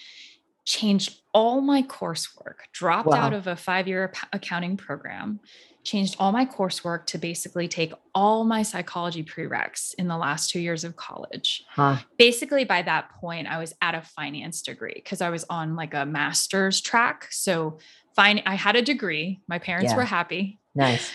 [0.67, 3.15] changed all my coursework, dropped wow.
[3.15, 5.39] out of a five year accounting program,
[5.83, 10.59] changed all my coursework to basically take all my psychology prereqs in the last two
[10.59, 11.63] years of college.
[11.69, 11.97] Huh.
[12.17, 15.93] Basically, by that point, I was at a finance degree because I was on like
[15.93, 17.27] a master's track.
[17.31, 17.79] So,
[18.13, 19.39] fine, I had a degree.
[19.47, 19.97] My parents yeah.
[19.97, 20.59] were happy.
[20.75, 21.09] Nice.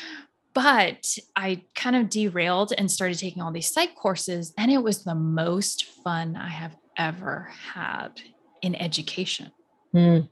[0.54, 5.04] But I kind of derailed and started taking all these psych courses, and it was
[5.04, 8.20] the most fun I have ever had
[8.62, 9.51] in education.
[9.94, 10.29] Mm.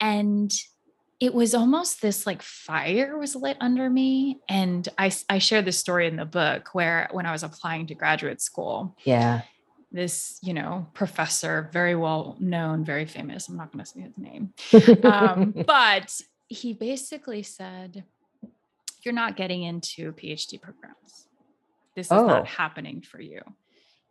[0.00, 0.52] And
[1.20, 4.40] it was almost this like fire was lit under me.
[4.48, 7.94] And I, I share this story in the book where when I was applying to
[7.94, 8.96] graduate school.
[9.04, 9.42] Yeah.
[9.92, 13.48] this, you know, professor, very well known, very famous.
[13.48, 14.52] I'm not going to say his name.
[15.04, 18.04] Um, but he basically said,
[19.02, 21.28] You're not getting into PhD programs.
[21.94, 22.26] This is oh.
[22.26, 23.42] not happening for you.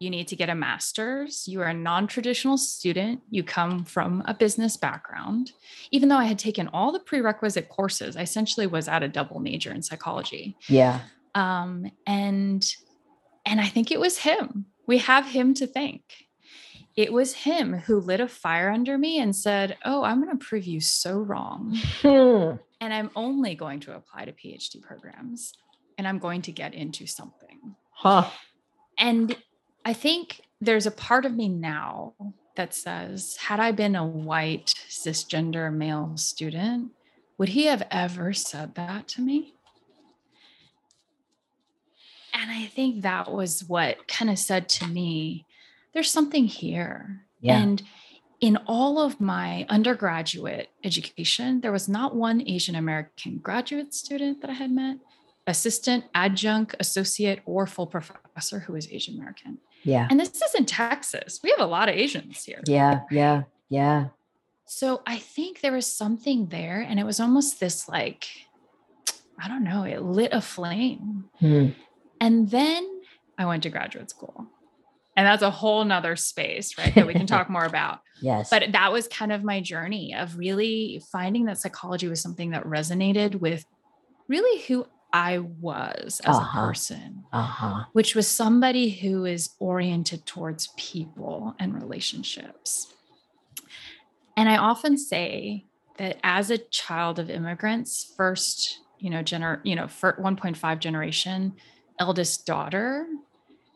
[0.01, 1.47] You need to get a master's.
[1.47, 3.21] You are a non traditional student.
[3.29, 5.51] You come from a business background.
[5.91, 9.39] Even though I had taken all the prerequisite courses, I essentially was at a double
[9.39, 10.57] major in psychology.
[10.67, 11.01] Yeah.
[11.35, 12.67] Um, and
[13.45, 14.65] and I think it was him.
[14.87, 16.01] We have him to thank.
[16.95, 20.43] It was him who lit a fire under me and said, Oh, I'm going to
[20.43, 21.77] prove you so wrong.
[22.81, 25.53] And I'm only going to apply to PhD programs
[25.99, 27.75] and I'm going to get into something.
[27.91, 28.27] Huh.
[28.97, 29.37] And
[29.83, 32.13] I think there's a part of me now
[32.55, 36.91] that says, had I been a white cisgender male student,
[37.37, 39.55] would he have ever said that to me?
[42.33, 45.45] And I think that was what kind of said to me,
[45.93, 47.25] there's something here.
[47.39, 47.57] Yeah.
[47.59, 47.81] And
[48.39, 54.49] in all of my undergraduate education, there was not one Asian American graduate student that
[54.49, 54.97] I had met,
[55.47, 59.59] assistant, adjunct, associate, or full professor who was Asian American.
[59.83, 60.07] Yeah.
[60.09, 61.39] And this is in Texas.
[61.43, 62.61] We have a lot of Asians here.
[62.65, 64.07] Yeah, yeah, yeah.
[64.65, 68.27] So I think there was something there, and it was almost this like,
[69.37, 71.25] I don't know, it lit a flame.
[71.39, 71.69] Hmm.
[72.19, 72.87] And then
[73.37, 74.47] I went to graduate school.
[75.17, 76.95] And that's a whole nother space, right?
[76.95, 77.99] That we can talk more about.
[78.21, 78.49] Yes.
[78.49, 82.63] But that was kind of my journey of really finding that psychology was something that
[82.63, 83.65] resonated with
[84.29, 86.59] really who I was as uh-huh.
[86.59, 87.85] a person, uh-huh.
[87.93, 92.93] which was somebody who is oriented towards people and relationships.
[94.37, 95.65] And I often say
[95.97, 101.53] that as a child of immigrants, first, you know, gener, you know, 1.5 generation,
[101.99, 103.05] eldest daughter,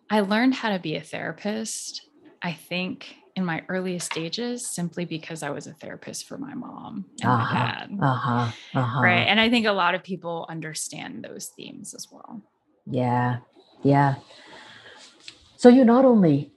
[0.10, 2.08] I learned how to be a therapist.
[2.42, 7.06] I think in my earliest stages simply because I was a therapist for my mom
[7.22, 7.98] and uh-huh, my dad.
[8.02, 9.02] Uh-huh, uh-huh.
[9.02, 9.28] Right.
[9.28, 12.42] And I think a lot of people understand those themes as well.
[12.86, 13.40] Yeah.
[13.84, 14.16] Yeah.
[15.58, 16.52] So you not only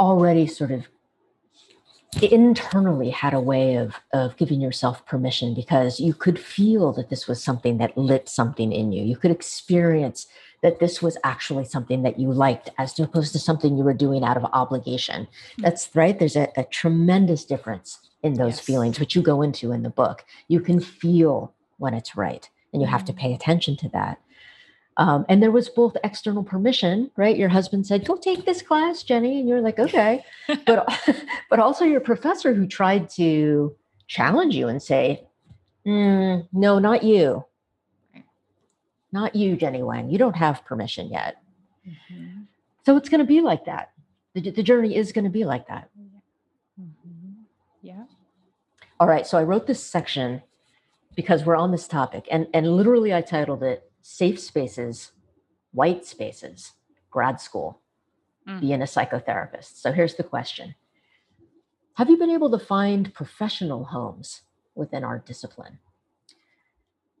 [0.00, 0.86] already sort of
[2.22, 7.28] internally had a way of of giving yourself permission because you could feel that this
[7.28, 9.02] was something that lit something in you.
[9.04, 10.26] You could experience
[10.62, 14.24] that this was actually something that you liked as opposed to something you were doing
[14.24, 15.22] out of obligation.
[15.22, 15.62] Mm-hmm.
[15.62, 16.18] That's right.
[16.18, 18.60] There's a, a tremendous difference in those yes.
[18.60, 20.24] feelings, which you go into in the book.
[20.48, 23.34] You can feel when it's right, and you have to pay mm-hmm.
[23.34, 24.18] attention to that.
[24.98, 27.36] Um, and there was both external permission, right?
[27.36, 30.24] Your husband said, "Go take this class, Jenny," and you're like, "Okay,"
[30.66, 30.88] but
[31.50, 35.26] but also your professor who tried to challenge you and say,
[35.86, 37.44] mm, "No, not you
[39.16, 40.10] not you, Jenny Wang.
[40.10, 41.36] You don't have permission yet.
[41.86, 42.42] Mm-hmm.
[42.84, 43.92] So it's going to be like that.
[44.34, 45.88] The, the journey is going to be like that.
[46.78, 47.42] Mm-hmm.
[47.82, 48.04] Yeah.
[49.00, 49.26] All right.
[49.26, 50.42] So I wrote this section
[51.14, 55.12] because we're on this topic, and, and literally I titled it Safe Spaces,
[55.72, 56.74] White Spaces,
[57.10, 57.80] Grad School,
[58.48, 58.60] mm.
[58.60, 59.76] Being a Psychotherapist.
[59.80, 60.74] So here's the question
[61.94, 64.42] Have you been able to find professional homes
[64.74, 65.78] within our discipline?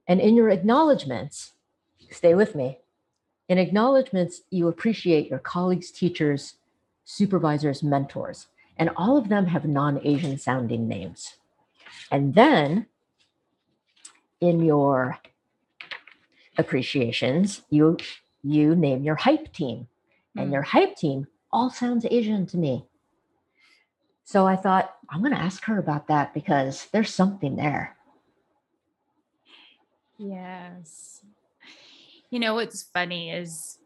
[0.06, 1.54] And in your acknowledgments,
[2.10, 2.78] Stay with me.
[3.48, 6.54] In acknowledgments, you appreciate your colleagues, teachers,
[7.04, 11.36] supervisors, mentors, and all of them have non Asian sounding names.
[12.10, 12.86] And then
[14.40, 15.18] in your
[16.58, 17.96] appreciations, you
[18.42, 19.88] you name your hype team.
[20.36, 20.78] And your hmm.
[20.78, 22.86] hype team all sounds Asian to me.
[24.24, 27.96] So I thought, I'm going to ask her about that because there's something there.
[30.18, 31.22] Yes.
[32.30, 33.78] You know, what's funny is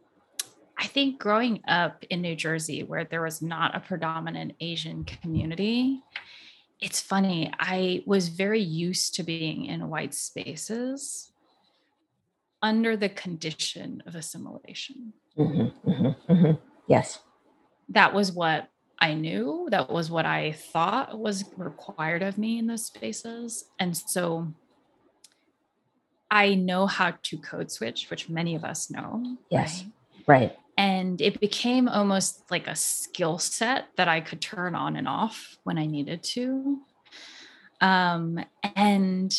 [0.78, 6.00] I think growing up in New Jersey, where there was not a predominant Asian community,
[6.80, 7.52] it's funny.
[7.58, 11.30] I was very used to being in white spaces
[12.62, 15.12] under the condition of assimilation.
[15.38, 16.52] Mm-hmm, mm-hmm, mm-hmm.
[16.86, 17.20] Yes.
[17.88, 18.68] That was what
[18.98, 19.68] I knew.
[19.70, 23.64] That was what I thought was required of me in those spaces.
[23.78, 24.52] And so
[26.30, 29.36] I know how to code switch, which many of us know.
[29.50, 29.84] Yes.
[30.26, 30.40] Right?
[30.40, 30.56] right.
[30.76, 35.58] And it became almost like a skill set that I could turn on and off
[35.64, 36.78] when I needed to.
[37.80, 38.42] Um,
[38.76, 39.32] and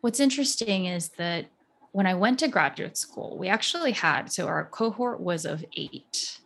[0.00, 1.46] what's interesting is that
[1.92, 6.38] when I went to graduate school, we actually had so our cohort was of eight,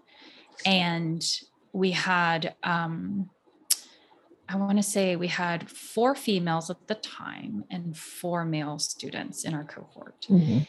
[0.65, 1.25] and
[1.73, 3.31] we had um,
[4.49, 9.45] I want to say we had four females at the time and four male students
[9.45, 10.27] in our cohort.
[10.29, 10.61] Mm-hmm.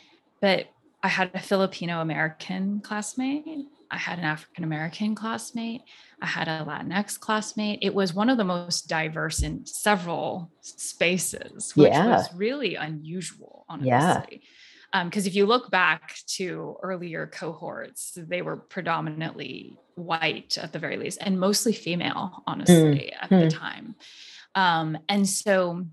[0.42, 0.68] But
[1.04, 5.82] I had a Filipino American classmate I had an African American classmate.
[6.22, 7.80] I had a Latinx classmate.
[7.82, 12.08] It was one of the most diverse in several spaces, which Yeah.
[12.08, 13.90] was really unusual, honestly.
[13.90, 14.26] Yeah.
[15.06, 20.98] Because if you look back to earlier cohorts, they were predominantly white at the very
[20.98, 23.50] least, and mostly female, honestly, at the mm.
[23.50, 23.96] time.
[24.56, 25.86] Um, and so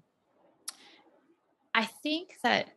[1.75, 2.69] I think that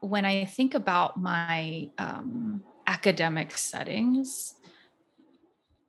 [0.00, 4.54] when I think about my um, academic settings,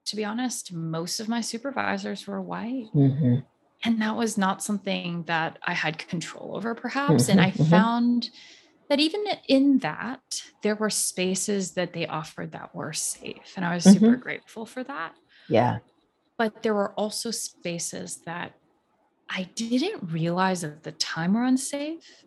[0.06, 2.88] to be honest, most of my supervisors were white.
[2.94, 3.44] Mhm.
[3.84, 7.30] And that was not something that I had control over, perhaps.
[7.30, 7.70] And Mhm, I mhm.
[7.70, 8.30] found
[8.90, 13.54] that even in that, there were spaces that they offered that were safe.
[13.56, 14.22] And I was super mm-hmm.
[14.22, 15.14] grateful for that.
[15.50, 15.80] Yeah.
[16.38, 18.54] But there were also spaces that
[19.30, 22.24] I didn't realize at the time were unsafe.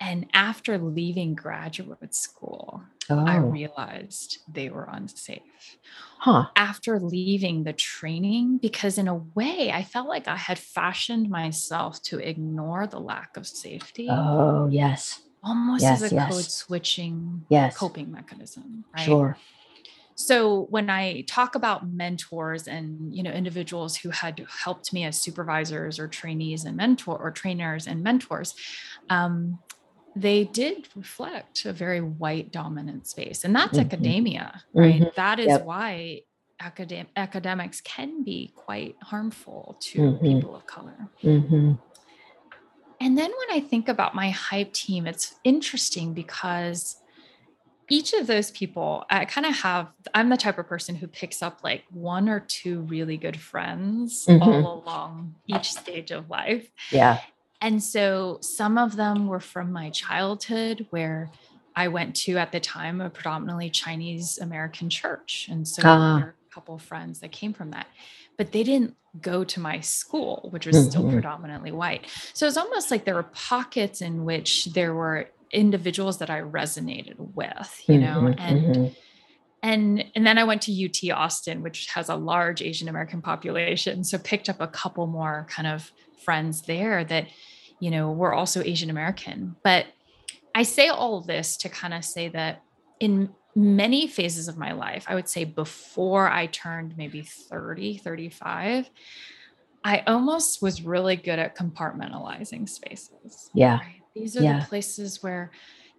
[0.00, 5.42] And after leaving graduate school, I Oh, realized they were unsafe
[6.18, 6.46] huh.
[6.56, 12.00] after leaving the training because in a way i felt like i had fashioned myself
[12.02, 15.20] to ignore the lack of safety Oh, yes.
[15.42, 16.32] Almost yes, as a yes.
[16.32, 17.76] code switching Yes.
[17.76, 19.36] coping mechanism right Sure.
[20.14, 25.20] so when i talk about mentors and you know individuals who had helped me as
[25.20, 28.54] supervisors or trainees and mentor or trainers and mentors
[29.10, 29.58] um,
[30.14, 33.86] they did reflect a very white dominant space and that's Mhm.
[33.86, 35.14] academia right Mhm.
[35.14, 35.64] that is Yep.
[35.64, 36.20] why
[36.60, 40.20] academ- academics can be quite harmful to Mhm.
[40.20, 41.72] people of color hmm
[43.02, 46.96] and then when I think about my hype team, it's interesting because
[47.90, 51.42] each of those people, I kind of have, I'm the type of person who picks
[51.42, 54.40] up like one or two really good friends Mhm.
[54.40, 56.70] all along each stage of life.
[56.90, 57.18] Yeah.
[57.60, 61.30] And so some of them were from my childhood where
[61.74, 65.48] I went to at the time a predominantly Chinese American church.
[65.50, 66.16] And so Ah.
[66.16, 67.86] there are a couple of friends that came from that.
[68.38, 71.12] But they didn't go to my school, which was still Mhm.
[71.12, 72.06] predominantly white.
[72.34, 77.14] So it's almost like there were pockets in which there were individuals that I resonated
[77.18, 78.96] with, you know, Mhm, and mhm.
[79.62, 84.04] and and then I went to UT Austin, which has a large Asian American population,
[84.04, 85.90] so picked up a couple more kind of
[86.24, 87.28] friends there that
[87.80, 89.56] you know were also Asian American.
[89.62, 89.86] But
[90.54, 92.62] I say all this to kind of say that
[93.00, 98.90] in many phases of my life, I would say before I turned maybe 30, 35,
[99.84, 103.50] I almost was really good at compartmentalizing spaces.
[103.54, 103.78] Yeah.
[103.78, 104.02] Right?
[104.14, 104.60] These are Yeah.
[104.60, 105.50] the places where,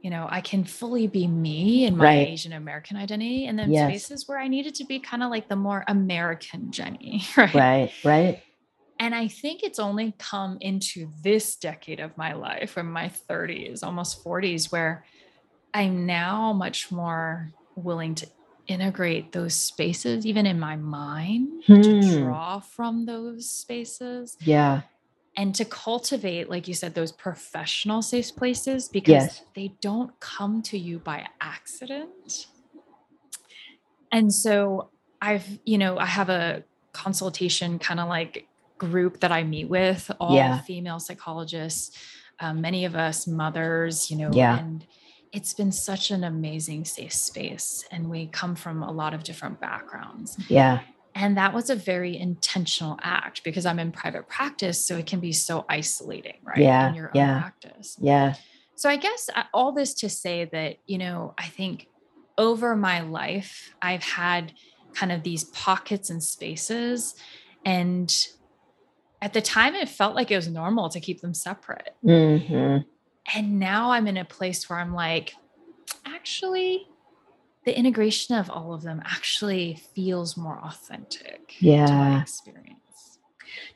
[0.01, 2.27] you know, I can fully be me in my Right.
[2.29, 3.87] Asian American identity, and then Yes.
[4.05, 7.53] spaces where I needed to be kind of like the more American Jenny, right?
[7.53, 7.91] Right.
[8.03, 8.39] Right.
[8.99, 13.83] And I think it's only come into this decade of my life, in my 30s,
[13.83, 15.03] almost 40s, where
[15.73, 18.27] I'm now much more willing to
[18.67, 21.99] integrate those spaces, even in my mind, to Hmm.
[22.19, 24.81] draw from those spaces Yeah.
[25.35, 29.43] and to cultivate, like you said, those professional safe places because Yes.
[29.55, 32.47] they don't come to you by accident.
[34.11, 36.63] And so I've, you know, I have a
[36.93, 38.47] consultation kind of like
[38.77, 40.61] group that I meet with, all Yeah.
[40.61, 41.97] female psychologists,
[42.39, 44.59] um, many of us mothers, you know, Yeah.
[44.59, 44.85] and
[45.33, 47.83] it's been such an amazing safe space.
[47.91, 50.37] And we come from a lot of different backgrounds.
[50.47, 50.81] Yeah.
[51.15, 54.83] And that was a very intentional act because I'm in private practice.
[54.85, 56.59] So it can be so isolating, right?
[56.59, 57.35] Yeah, In your yeah.
[57.35, 57.97] own practice.
[57.99, 58.35] Yeah.
[58.75, 61.87] So I guess uh, all this to say that, you know, I think
[62.37, 64.53] over my life, I've had
[64.93, 67.15] kind of these pockets and spaces.
[67.65, 68.15] And
[69.21, 71.95] at the time, it felt like it was normal to keep them separate.
[72.03, 72.77] hmm
[73.33, 75.33] And now I'm in a place where I'm like,
[76.05, 76.87] actually,
[77.65, 82.21] the integration of all of them actually feels more authentic to my Yeah.
[82.21, 83.19] experience.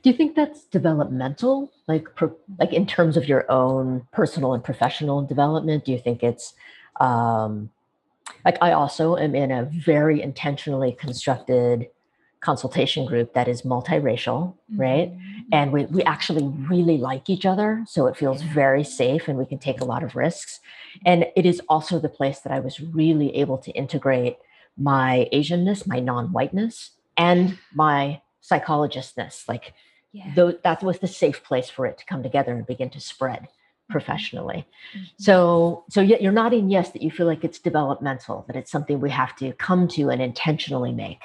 [0.03, 4.63] Do you think that's developmental, like pro, like in terms of your own personal and
[4.63, 5.85] professional development?
[5.85, 6.53] Do you think it's
[6.99, 7.69] um,
[8.43, 11.87] like I also am in a very intentionally constructed
[12.39, 15.11] consultation group that is multiracial, right?
[15.11, 15.45] Mhm.
[15.51, 18.53] And we we actually really like each other, so it feels Yeah.
[18.53, 20.59] very safe, and we can take a lot of risks.
[21.05, 24.37] And it is also the place that I was really able to integrate
[24.77, 29.73] my Asianness, my non-whiteness, and my psychologistness, like
[30.11, 30.31] Yeah.
[30.35, 33.47] though that was the safe place for it to come together and begin to spread
[33.89, 35.07] professionally Mhm.
[35.17, 38.99] so so yet you're nodding yes that you feel like it's developmental that it's something
[38.99, 41.21] we have to come to and intentionally make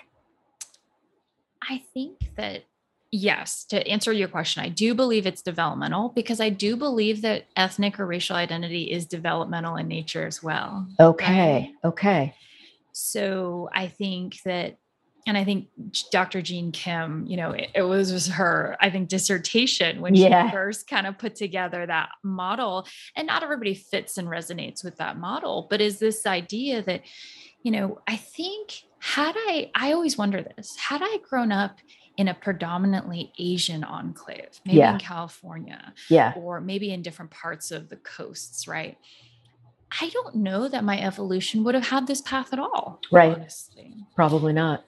[1.68, 2.64] I think that
[3.10, 7.46] yes, to answer your question, I do believe it's developmental because I do believe that
[7.56, 10.86] ethnic or racial identity is developmental in nature as well.
[10.98, 12.34] okay okay
[12.92, 14.76] So I think that
[15.24, 15.68] and I think
[16.10, 16.42] Dr.
[16.42, 20.48] Jean Kim, you know, it, it was, was her, I think, dissertation when Yeah.
[20.50, 22.88] she first kind of put together that model.
[23.14, 27.02] And not everybody fits and resonates with that model, but is this idea that,
[27.62, 31.78] you know, I think had I, I always wonder this, had I grown up
[32.16, 34.92] in a predominantly Asian enclave, maybe Yeah.
[34.92, 36.34] in California Yeah.
[36.36, 38.96] or maybe in different parts of the coasts, right?
[40.00, 43.00] I don't know that my evolution would have had this path at all.
[43.11, 43.34] Right.
[43.36, 43.94] Honestly.
[44.14, 44.84] Probably not.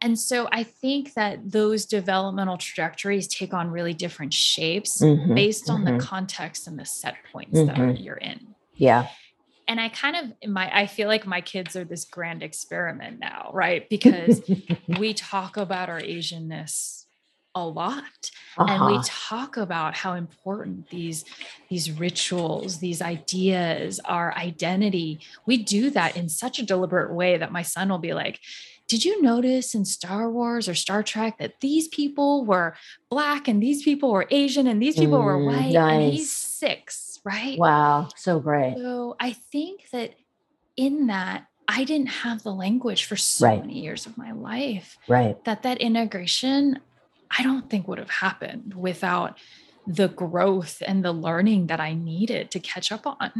[0.00, 5.68] And so I think that those developmental trajectories take on really different shapes Mhm, based
[5.68, 5.98] on mhm.
[5.98, 8.02] the context and the set points that Mhm.
[8.02, 8.54] you're in.
[8.74, 9.08] Yeah.
[9.68, 13.50] And I kind of my I feel like my kids are this grand experiment now,
[13.52, 13.88] right?
[13.88, 14.40] Because
[14.88, 17.04] we talk about our Asianness
[17.54, 18.30] a lot
[18.66, 19.02] and we Uh-huh.
[19.04, 21.24] talk about how important these
[21.70, 27.50] these rituals these ideas our identity we do that in such a deliberate way that
[27.50, 28.38] my son will be like
[28.86, 32.76] did you notice in star wars or star trek that these people were
[33.10, 37.07] black and these people were asian and these people were Mm, white and he's six
[37.32, 38.08] right Wow.
[38.24, 38.74] So great.
[38.76, 40.10] so i think that
[40.76, 41.38] in that
[41.76, 43.60] i didn't have the language for so Right.
[43.64, 45.36] many years of my life Right.
[45.46, 46.60] that that integration
[47.38, 49.30] i don't think would have happened without
[50.00, 53.30] the growth and the learning that i needed to catch up on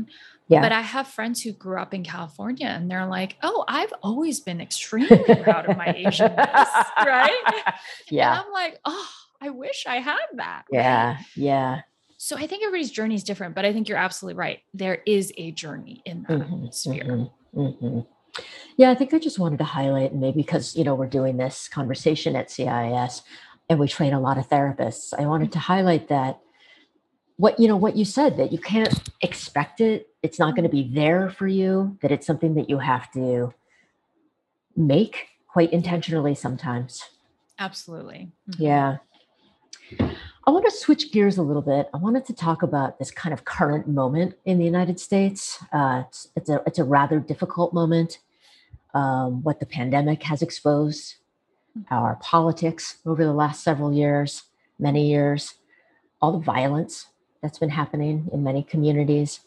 [0.55, 0.63] Yeah.
[0.65, 4.37] but i have friends who grew up in california and they're like oh i've always
[4.49, 6.73] been extremely proud of my asianness
[7.17, 7.75] right and
[8.21, 8.33] Yeah.
[8.41, 9.09] i'm like oh
[9.47, 10.63] i wish i had that?
[10.73, 11.19] Yeah.
[11.37, 11.73] Yeah.
[12.19, 15.33] So i think everybody's journey is different but i think you're absolutely right there is
[15.39, 17.31] a journey in that Mhm, sphere mhm,
[17.81, 18.07] mhm.
[18.77, 21.69] Yeah, I think I just wanted to highlight, maybe because you know we're doing this
[21.69, 23.23] conversation at CIS,
[23.69, 25.13] and we train a lot of therapists.
[25.19, 26.39] I wanted to highlight that
[27.37, 30.09] what you know what you said that you can't expect it.
[30.23, 31.97] It's not going to be there for you.
[32.03, 33.53] That it's something that you have to
[34.77, 37.03] make quite intentionally sometimes.
[37.59, 38.57] absolutely Mhm.
[38.59, 38.97] Yeah.
[40.49, 41.91] I want to switch gears a little bit.
[41.93, 45.63] I wanted to talk about this kind of current moment in the United States.
[45.71, 48.21] Uh, it's, it's a it's a rather difficult moment.
[48.95, 51.17] Um, what the pandemic has exposed,
[51.91, 54.45] our politics over the last several years,
[54.79, 55.57] many years,
[56.23, 57.09] all the violence
[57.43, 59.41] that's been happening in many communities.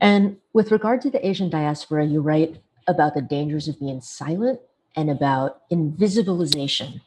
[0.00, 4.60] And with regard to the Asian diaspora, you write about the dangers of being silent
[4.94, 7.00] and about invisibilization.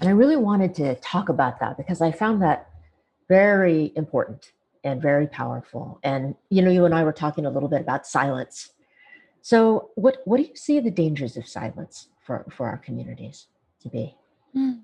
[0.00, 2.70] And I really wanted to talk about that because I found that
[3.28, 4.52] very important
[4.84, 5.98] and very powerful.
[6.02, 8.72] And you know, you and I were talking a little bit about silence.
[9.42, 13.46] So, what what do you see the dangers of silence for for our communities
[13.82, 14.16] to be?
[14.56, 14.80] Mm.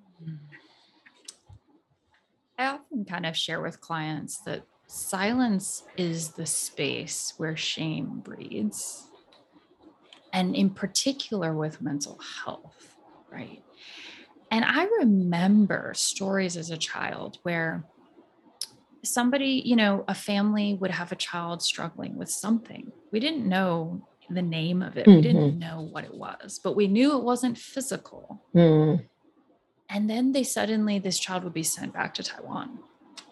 [2.59, 9.09] I often kind of share with clients that silence is the space where shame breeds.
[10.33, 12.97] And in particular with mental health,
[13.31, 13.63] right?
[14.51, 17.85] And I remember stories as a child where
[19.05, 22.93] somebody, you know, a family would have a child struggling with something.
[23.13, 26.89] We didn't know the name of it, we didn't know what it was, but we
[26.89, 28.43] knew it wasn't physical.
[28.53, 28.97] Hmm.
[29.89, 32.81] And then they suddenly, this child would be sent back to Taiwan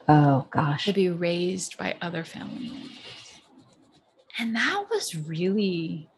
[0.06, 0.84] Oh gosh.
[0.84, 3.40] to be raised by other family members.
[4.38, 6.08] And that was really,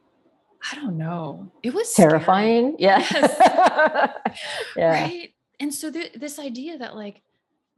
[0.70, 2.76] I don't know, it was scary, Terrifying.
[2.78, 3.06] Yeah.
[4.76, 5.02] yeah.
[5.02, 5.32] right?
[5.60, 7.22] And so th- this idea that, like,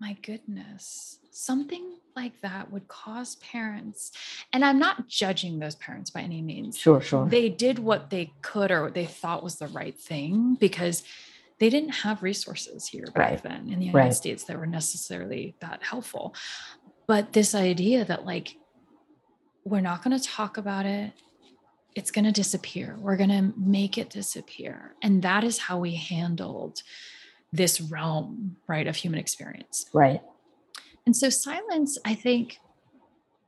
[0.00, 4.12] my goodness, something like that would cause parents,
[4.52, 6.76] and I'm not judging those parents by any means.
[6.78, 7.28] Sure, sure.
[7.28, 11.02] They did what they could or what they thought was the right thing because
[11.58, 13.42] they didn't have resources here back Right.
[13.42, 14.14] then in the United Right.
[14.14, 16.34] States that were necessarily that helpful.
[17.06, 18.56] But this idea that, like,
[19.64, 21.12] we're not going to talk about it,
[21.94, 22.96] it's going to disappear.
[22.98, 24.94] We're going to make it disappear.
[25.02, 26.82] And that is how we handled
[27.52, 29.86] this realm, right, of human experience.
[29.92, 30.20] right.
[31.06, 32.58] And so, silence, I think,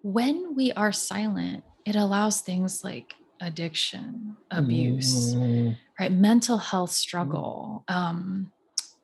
[0.02, 6.10] when we are silent, it allows things like addiction, abuse, Mm, right?
[6.12, 8.50] Mental health struggle, um,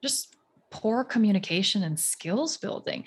[0.03, 0.35] just
[0.71, 3.05] poor communication and skills building.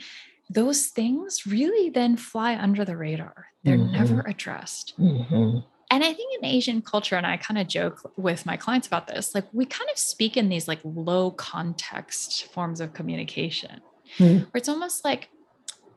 [0.52, 3.48] Those things really then fly under the radar.
[3.64, 3.92] They're Mhm.
[3.92, 4.94] never addressed.
[5.00, 5.64] mhm.
[5.92, 9.08] And I think in Asian culture, and I kind of joke with my clients about
[9.08, 13.82] this, like we kind of speak in these like low context forms of communication,
[14.18, 14.38] Hmm.
[14.38, 15.30] where it's almost like,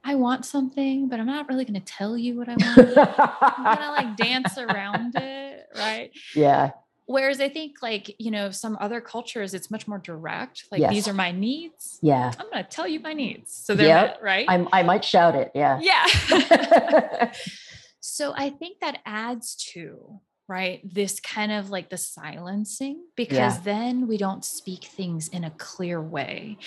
[0.05, 2.78] I want something, but I'm not really going to tell you what I want.
[2.78, 6.11] I'm going to like dance around it, right?
[6.34, 6.70] yeah.
[7.07, 10.64] Whereas I think like, you know, some other cultures, it's much more direct.
[10.72, 10.90] Like Yes.
[10.93, 11.99] these are my needs.
[12.03, 12.32] Yeah.
[12.38, 13.55] I'm going to tell you my needs.
[13.55, 14.07] So they're Yep.
[14.07, 14.47] met, right?
[14.49, 15.53] I, I might shout it.
[15.55, 15.78] Yeah.
[15.80, 17.32] yeah.
[18.03, 20.82] so I think that adds to right?
[20.84, 23.62] This kind of like the silencing, because Yeah.
[23.62, 26.59] then we don't speak things in a clear way.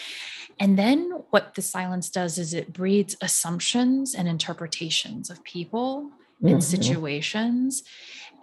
[0.59, 6.09] And then what the silence does is it breeds assumptions and interpretations of people
[6.41, 6.63] and Mhm.
[6.63, 7.83] situations.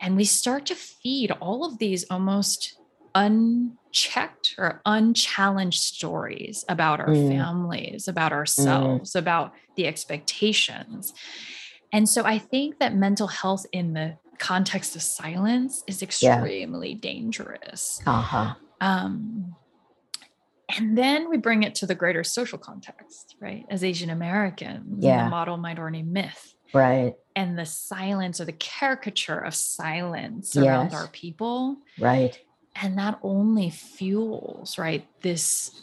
[0.01, 2.79] And we start to feed all of these almost
[3.15, 7.29] unchecked or unchallenged stories about our Mm.
[7.29, 11.13] families, about ourselves, about the expectations.
[11.93, 18.01] And so I think that mental health in the context of silence is extremely dangerous.
[18.07, 18.55] Uh-huh.
[18.81, 19.55] Um,
[20.79, 23.67] and then we bring it to the greater social context, right?
[23.69, 25.25] As Asian Americans, and Yeah.
[25.25, 27.15] the model minority myth Right.
[27.37, 31.77] and the silence or the caricature of silence around our people.
[31.99, 32.39] Right.
[32.75, 35.83] And that only fuels, right, this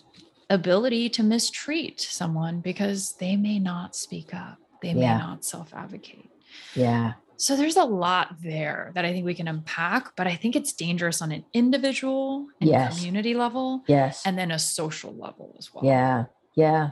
[0.49, 5.17] ability to mistreat someone because they may not speak up, they may Yeah.
[5.17, 6.29] not self advocate.
[6.75, 7.13] Yeah.
[7.37, 10.73] So there's a lot there that I think we can unpack, but I think it's
[10.73, 12.97] dangerous on an individual and Yes.
[12.97, 14.23] community level Yes.
[14.25, 15.85] and then a social level as well.
[15.85, 16.25] Yeah,
[16.55, 16.91] yeah.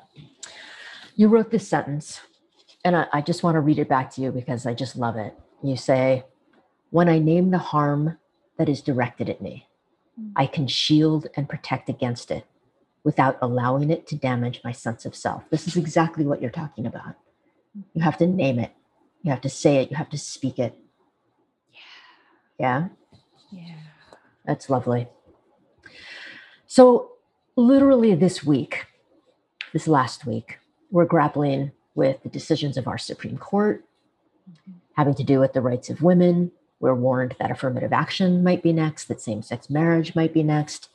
[1.16, 2.22] You wrote this sentence,
[2.86, 5.18] and I, I just want to read it back to you because I just love
[5.18, 5.38] it.
[5.64, 6.24] You say,
[6.90, 8.18] When I name the harm
[8.58, 9.66] that is directed at me,
[10.20, 10.32] Mm.
[10.36, 12.46] I can shield and protect against it
[13.04, 15.44] without allowing it to damage my sense of self.
[15.52, 17.16] This is exactly what you're talking about.
[17.94, 18.72] You have to name it,
[19.24, 20.78] you have to say it, you have to speak it.
[21.72, 21.80] Yeah.
[22.60, 22.88] Yeah.
[23.52, 23.76] Yeah.
[24.46, 25.08] That's lovely.
[26.66, 27.12] So,
[27.56, 28.86] literally this week,
[29.74, 30.60] this last week,
[30.92, 33.84] we're grappling with the decisions of our Supreme Court
[34.96, 36.52] having to do with the rights of women.
[36.80, 40.90] We're warned that affirmative action might be next, that same sex marriage might be next.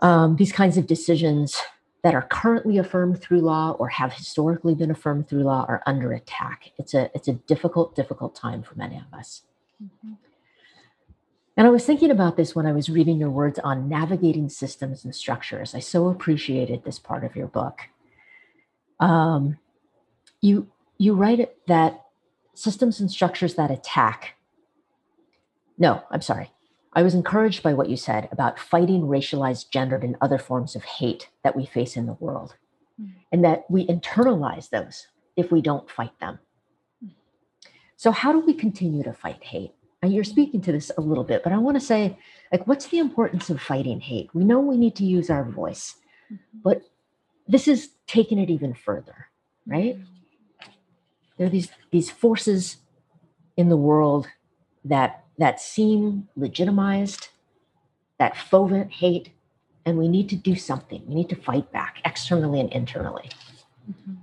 [0.00, 1.56] Um, these kinds of decisions
[2.02, 6.12] that are currently affirmed through law or have historically been affirmed through law are under
[6.12, 6.70] attack.
[6.78, 9.42] It's a, it's a difficult, difficult time for many of us.
[9.82, 10.16] Mhm.
[11.56, 15.04] And I was thinking about this when I was reading your words on navigating systems
[15.04, 15.74] and structures.
[15.74, 17.80] I so appreciated this part of your book.
[19.00, 19.58] Um,
[20.40, 20.68] you
[20.98, 22.04] you write it that
[22.54, 24.36] systems and structures that attack.
[25.78, 26.52] No, I'm sorry.
[26.98, 30.82] I was encouraged by what you said about fighting racialized, gendered, and other forms of
[30.82, 32.56] hate that we face in the world,
[33.00, 33.12] Mm.
[33.30, 36.40] and that we internalize those if we don't fight them.
[37.94, 39.74] So, how do we continue to fight hate?
[40.02, 42.18] And you're speaking to this a little bit, but I want to say,
[42.50, 44.34] like, what's the importance of fighting hate?
[44.34, 46.38] We know we need to use our voice, Mhm.
[46.64, 46.82] but
[47.46, 49.28] this is taking it even further,
[49.68, 49.96] right?
[51.36, 52.78] There are these these forces
[53.56, 54.26] in the world
[54.84, 57.28] that that seem legitimized,
[58.18, 59.30] that foment hate,
[59.86, 61.02] and we need to do something.
[61.06, 63.30] We need to fight back externally and internally.
[63.88, 64.18] Mhm.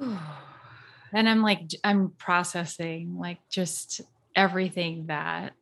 [1.12, 4.00] and I'm like, I'm processing like just
[4.34, 5.52] everything that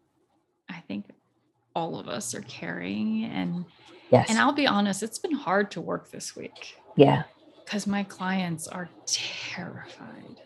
[0.68, 1.06] I think
[1.74, 3.24] all of us are carrying.
[3.24, 3.64] And
[4.10, 4.28] Yes.
[4.28, 7.24] and I'll be honest, it's been hard to work this week yeah.
[7.64, 10.40] because my clients are terrified.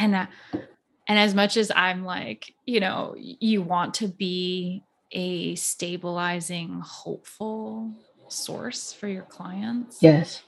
[0.00, 0.26] And uh,
[1.06, 4.82] and as much as I'm like, you know, you want to be
[5.12, 7.92] a stabilizing, hopeful
[8.28, 10.42] source for your clients, Yes.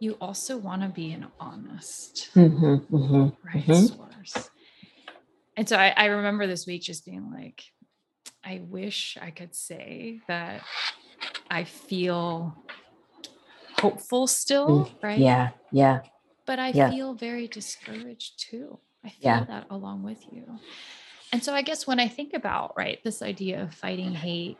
[0.00, 3.74] you also want to be an honest hmm hmm right Mhm.
[3.74, 4.50] source.
[5.56, 7.62] And so I, I remember this week just being like,
[8.42, 10.62] I wish I could say that
[11.50, 12.56] I feel
[13.72, 15.18] hopeful still, right?
[15.20, 15.50] Yeah.
[15.70, 16.00] Yeah.
[16.46, 16.90] But I Yeah.
[16.90, 18.78] feel very discouraged too.
[19.04, 19.44] I feel Yeah.
[19.44, 20.58] that along with you.
[21.32, 24.58] And so I guess when I think about, right, this idea of fighting hate,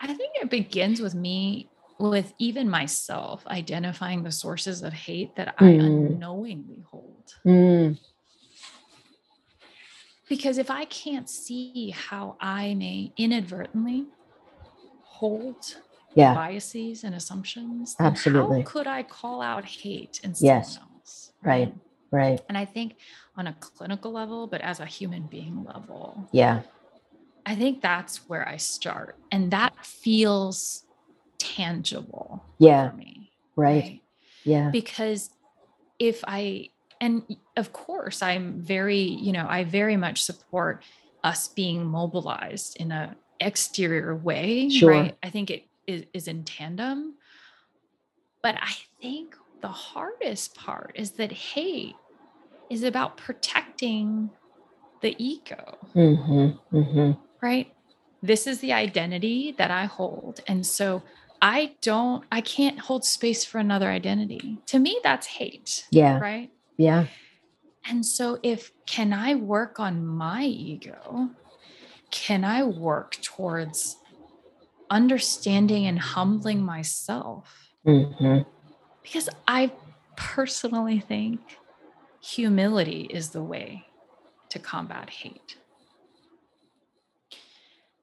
[0.00, 5.54] I think it begins with me, with even myself identifying the sources of hate that
[5.58, 5.80] I Mm.
[5.86, 7.24] unknowingly hold.
[7.46, 7.98] Mm.
[10.28, 14.06] Because if I can't see how I may inadvertently
[15.02, 15.56] hold
[16.14, 16.34] Yeah.
[16.34, 18.62] biases and assumptions, Absolutely.
[18.62, 20.74] how could I call out hate in Yes.
[20.74, 21.32] someone else?
[21.42, 21.74] Right.
[22.10, 22.40] Right.
[22.48, 22.96] And I think
[23.36, 26.62] on a clinical level, but as a human being level, Yeah.
[27.46, 29.16] I think that's where I start.
[29.32, 30.84] And that feels
[31.38, 32.90] tangible Yeah.
[32.90, 33.30] for me.
[33.56, 34.00] Right.
[34.44, 34.70] Yeah.
[34.70, 35.30] Because
[35.98, 36.68] if I,
[37.00, 37.22] and
[37.56, 40.82] of course, I'm very, you know, I very much support
[41.24, 44.68] us being mobilized in a exterior way.
[44.68, 44.90] Sure.
[44.90, 45.16] Right.
[45.22, 47.14] I think it is, is in tandem.
[48.42, 51.94] But I think the hardest part is that hate
[52.70, 54.30] is about protecting
[55.00, 56.76] the ego Mm-hmm.
[56.76, 57.20] Mm-hmm.
[57.40, 57.72] right?
[58.22, 60.40] This is the identity that I hold.
[60.46, 61.02] And so
[61.40, 64.58] I don't, I can't hold space for another identity.
[64.66, 66.20] To me, that's hate, Yeah.
[66.20, 66.50] right?
[66.76, 67.06] Yeah.
[67.84, 71.30] And so, if can I work on my ego?
[72.12, 73.96] Can I work towards
[74.92, 77.72] understanding and humbling myself?
[77.84, 78.48] Mm-hmm.
[79.02, 79.72] Because I
[80.16, 81.40] personally think
[82.20, 83.86] humility is the way
[84.50, 85.56] to combat hate.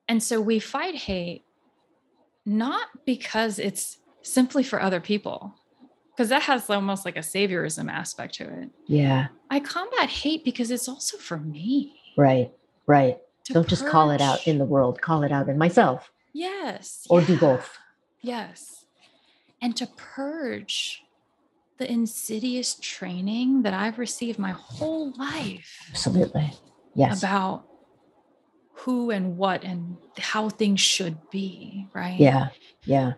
[0.10, 1.46] And so we fight hate
[2.46, 5.54] not because it's simply for other people,
[6.12, 8.70] because that has almost like a saviorism aspect to it.
[8.88, 9.28] Yeah.
[9.52, 11.94] I combat hate because it's also for me.
[12.18, 12.52] Right.
[12.88, 13.20] Right.
[13.46, 17.06] Don't just call it out in the world, call it out in myself Yes.
[17.10, 17.40] or do yeah.
[17.40, 17.78] both.
[18.22, 18.86] Yes.
[19.62, 21.04] And to purge
[21.78, 26.52] the insidious training that I've received my whole life Absolutely.
[26.96, 27.20] Yes.
[27.24, 27.66] about
[28.74, 32.20] who and what and how things should be, right?
[32.20, 32.50] yeah.
[32.86, 33.14] Yeah.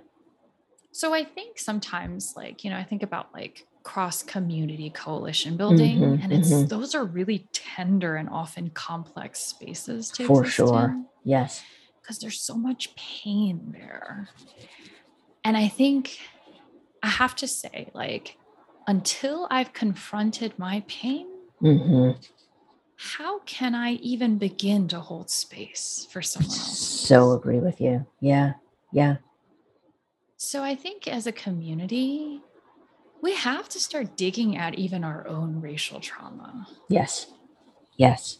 [0.92, 6.00] So I think sometimes, like, you know, I think about like cross community coalition building,
[6.00, 6.68] Mhm, and it's mhm.
[6.70, 11.02] those are really tender and often complex spaces to For sure.
[11.24, 11.64] Yes.
[12.12, 14.28] Because there's so much pain there.
[15.46, 16.20] And I think
[17.02, 18.38] I have to say, like,
[18.86, 21.28] until I've confronted my pain,
[21.60, 22.12] hmm
[23.16, 26.78] how can I even begin to hold space for someone else?
[26.78, 28.06] So agree with you.
[28.20, 28.54] Yeah.
[28.94, 29.16] Yeah.
[30.38, 32.42] So I think as a community,
[33.24, 36.68] we have to start digging at even our own racial trauma.
[36.90, 37.26] Yes.
[37.98, 38.38] Yes.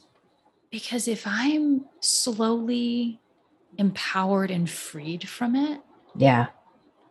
[0.72, 3.20] Because if I'm slowly
[3.78, 5.82] empowered and freed from it,
[6.16, 6.48] Yeah.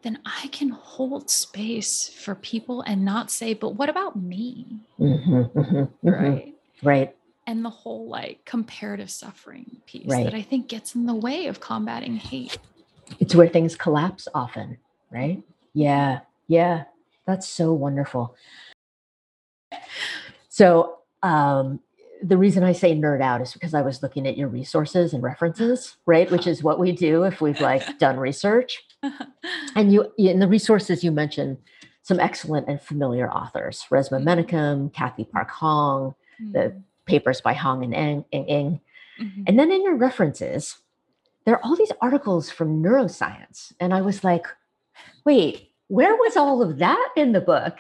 [0.02, 4.80] then I can hold space for people and not say, but what about me?
[4.96, 6.54] hmm hmm Right.
[6.82, 7.16] Right.
[7.46, 10.24] And the whole like comparative suffering piece Right.
[10.24, 12.58] that I think gets in the way of combating hate.
[13.18, 14.78] It's where things collapse often.
[15.10, 15.42] Right.
[15.74, 16.20] Yeah.
[16.46, 16.84] Yeah.
[17.26, 18.34] That's so wonderful.
[20.48, 21.80] So, um,
[22.22, 25.22] the reason I say nerd out is because I was looking at your resources and
[25.22, 26.30] references, right?
[26.30, 28.82] Which is what we do if we've like done research.
[29.74, 31.58] And you, in the resources, you mentioned
[32.02, 34.24] some excellent and familiar authors Resmaa Mhm.
[34.46, 36.14] Menakem, Cathy Park Hong,
[36.52, 36.74] the
[37.06, 38.24] papers by Hong and Eng.
[38.32, 38.80] Eng, Eng.
[39.20, 39.44] Mhm.
[39.46, 40.78] And then in your references,
[41.44, 43.72] there are all these articles from neuroscience.
[43.80, 44.46] And I was like,
[45.24, 47.78] wait, where was all of that in the book?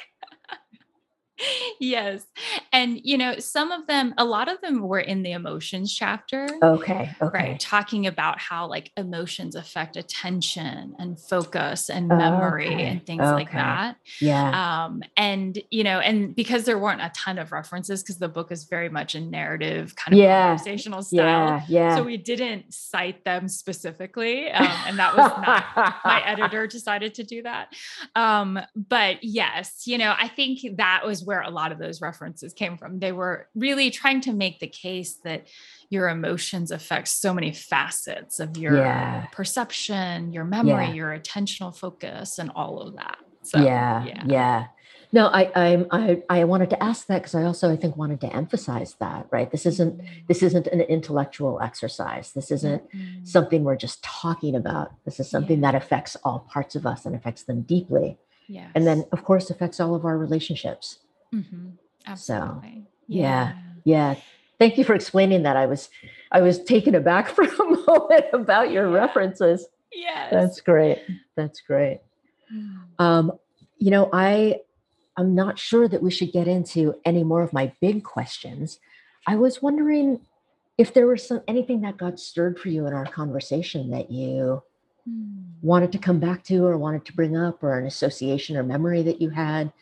[1.80, 2.26] yes.
[2.72, 6.48] And, you know, some of them, a lot of them were in the emotions chapter.
[6.62, 7.10] Okay.
[7.20, 7.38] Okay.
[7.38, 7.60] Right.
[7.60, 13.52] Talking about how like emotions affect attention and focus and memory okay, and things like
[13.52, 13.96] that.
[14.20, 14.84] Yeah.
[14.84, 18.52] Um, and, you know, and because there weren't a ton of references, because the book
[18.52, 21.20] is very much a narrative kind of Yeah, conversational style.
[21.20, 21.62] yeah.
[21.68, 21.96] Yeah.
[21.96, 24.50] So we didn't cite them specifically.
[24.50, 25.64] Um, and that was not
[26.04, 27.72] my editor decided to do that.
[28.14, 32.52] Um, but yes, you know, I think that was where a lot of those references
[32.52, 32.98] came from.
[32.98, 35.46] They were really trying to make the case that
[35.88, 39.26] your emotions affect so many facets of your Yeah.
[39.30, 40.92] perception, your memory, Yeah.
[41.00, 43.18] your attentional focus, and all of that.
[43.42, 44.66] So, yeah, yeah.
[45.12, 48.20] No, I, I, I, I wanted to ask that because I also, I think, wanted
[48.22, 49.26] to emphasize that.
[49.30, 49.48] Right.
[49.52, 52.32] This isn't, this isn't an intellectual exercise.
[52.32, 53.26] This isn't Mhm.
[53.26, 54.92] something we're just talking about.
[55.04, 58.18] This is something that affects all parts of us and affects them deeply.
[58.48, 58.68] yes.
[58.74, 60.98] And then, of course, affects all of our relationships.
[61.34, 61.72] Mhm.
[62.06, 62.86] absolutely.
[63.06, 63.54] yeah.
[63.84, 64.14] Yeah.
[64.58, 65.56] Thank you for explaining that.
[65.56, 65.88] I was,
[66.32, 67.56] I was taken aback for a
[67.86, 68.94] moment about your Yeah.
[68.94, 69.66] references.
[69.92, 70.30] Yes.
[70.30, 70.98] That's great.
[71.36, 72.00] That's great.
[72.52, 72.78] Mm.
[72.98, 73.32] Um,
[73.78, 74.60] you know, I
[75.16, 78.78] I'm not sure that we should get into any more of my big questions.
[79.26, 80.20] I was wondering
[80.78, 84.62] if there was some anything that got stirred for you in our conversation that you
[85.08, 85.44] Mm.
[85.62, 89.00] wanted to come back to or wanted to bring up or an association or memory
[89.02, 89.72] that you had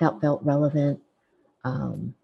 [0.00, 1.00] that felt relevant.
[1.64, 2.14] Um,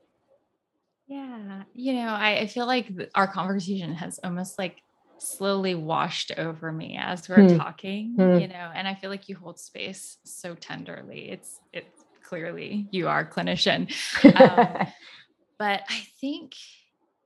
[1.06, 4.82] Yeah, you know, I, I feel like our conversation has almost like
[5.18, 7.56] slowly washed over me as we're Hmm.
[7.56, 8.38] talking, Hmm.
[8.38, 11.30] you know, and I feel like you hold space so tenderly.
[11.30, 13.92] It's it's clearly you are a clinician.
[14.34, 14.80] Um,
[15.58, 16.54] But I think,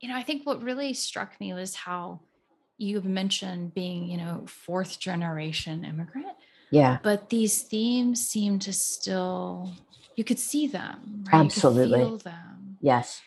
[0.01, 2.23] you know, I think what really struck me was how
[2.79, 6.29] you've mentioned being, you know, fourth generation immigrant,
[6.71, 9.73] yeah, but these themes seem to still
[10.17, 11.41] you could see them, right?
[11.45, 11.99] Absolutely.
[12.01, 12.79] Feel them.
[12.81, 13.21] yes.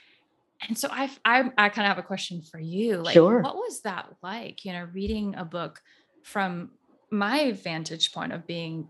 [0.68, 2.98] And so I, I, I kind of have a question for you.
[2.98, 3.42] Like, Sure.
[3.42, 4.64] what was that like?
[4.64, 5.82] You know, reading a book
[6.22, 6.72] from
[7.10, 8.89] my vantage point of being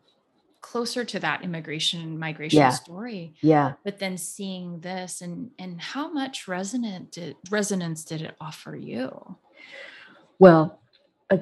[0.60, 2.70] closer to that immigration migration Yeah.
[2.72, 3.74] story, Yeah.
[3.86, 9.38] but then seeing this and and how much resonant did resonance did it offer you?
[10.40, 10.81] Well,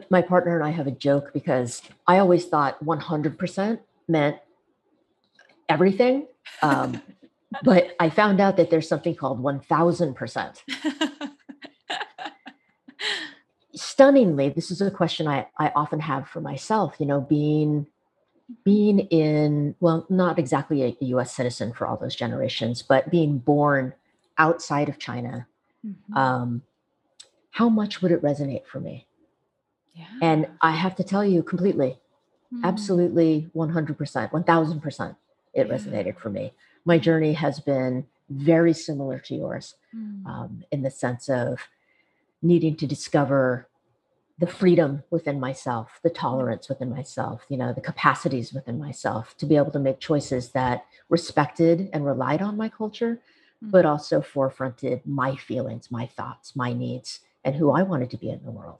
[0.10, 4.38] my partner and I have a joke because I always thought 100% meant
[5.68, 6.28] everything.
[6.62, 7.02] Um,
[7.64, 10.58] but I found out that there's something called 1000%.
[13.76, 17.88] Stunningly, this is a question I, I often have for myself, you know, being
[18.64, 23.94] being in, well, not exactly a US citizen for all those generations, but being born
[24.40, 25.48] outside of China,
[25.86, 26.18] mm-hmm.
[26.18, 26.64] um,
[27.52, 29.06] how much would it resonate for me?
[30.00, 30.06] Yeah.
[30.22, 32.00] And I have to tell you completely,
[32.54, 32.64] mm.
[32.64, 35.16] absolutely 100%, 1000%,
[35.54, 35.74] it yeah.
[35.74, 36.54] resonated for me.
[36.86, 40.26] My journey has been very similar to yours mm.
[40.26, 41.60] um, in the sense of
[42.42, 43.68] needing to discover
[44.38, 49.46] the freedom within myself, the tolerance within myself, you know, the capacities within myself to
[49.46, 53.16] be able to make choices that respected and relied on my culture,
[53.62, 53.72] mm-hmm.
[53.72, 58.30] but also forefronted my feelings, my thoughts, my needs, and who I wanted to be
[58.30, 58.80] in the world.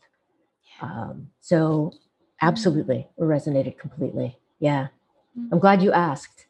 [0.82, 1.94] Um, so,
[2.42, 3.24] absolutely, mm-hmm.
[3.24, 4.38] resonated completely.
[4.60, 4.88] Yeah.
[5.38, 5.54] Mm-hmm.
[5.54, 6.46] I'm glad you asked.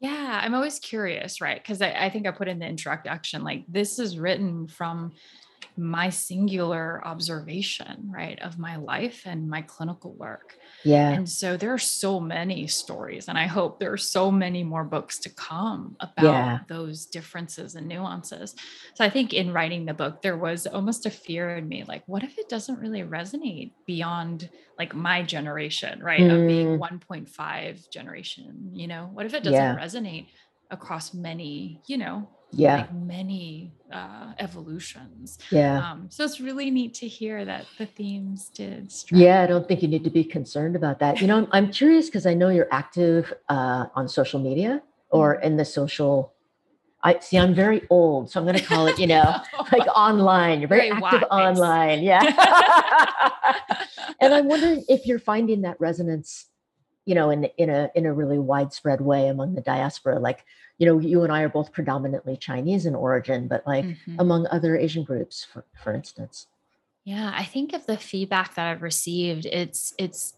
[0.00, 1.62] Yeah, I'm always curious, right?
[1.62, 5.12] Because I, I think I put in the introduction, like this is written from
[5.76, 10.56] my singular observation, right, of my life and my clinical work.
[10.84, 11.10] Yeah.
[11.10, 14.84] And so there are so many stories, and I hope there are so many more
[14.84, 16.58] books to come about yeah.
[16.68, 18.54] those differences and nuances.
[18.94, 22.02] So I think in writing the book, there was almost a fear in me like,
[22.06, 26.42] what if it doesn't really resonate beyond like my generation, right, mm.
[26.42, 27.00] of being mm.
[27.06, 28.70] 1.5 generation?
[28.72, 29.76] You know, what if it doesn't yeah.
[29.76, 30.26] resonate
[30.72, 36.94] across many, you know, yeah like many uh, evolutions yeah um, so it's really neat
[36.94, 39.20] to hear that the themes did strike.
[39.20, 41.72] yeah i don't think you need to be concerned about that you know i'm, I'm
[41.72, 45.46] curious because i know you're active uh, on social media or mm-hmm.
[45.46, 46.34] in the social
[47.04, 47.36] I see.
[47.36, 49.40] I'm very old, so I'm going to call it, you know,
[49.72, 50.60] like online.
[50.60, 52.22] You're very, very active online, yeah.
[54.20, 56.46] and I'm wondering if you're finding that resonance,
[57.04, 60.18] you know, in in a in a really widespread way among the diaspora.
[60.18, 60.44] Like,
[60.78, 64.16] you know, you and I are both predominantly Chinese in origin, but like mm-hmm.
[64.18, 66.46] among other Asian groups, for, for instance.
[67.04, 70.34] Yeah, I think of the feedback that I've received, it's it's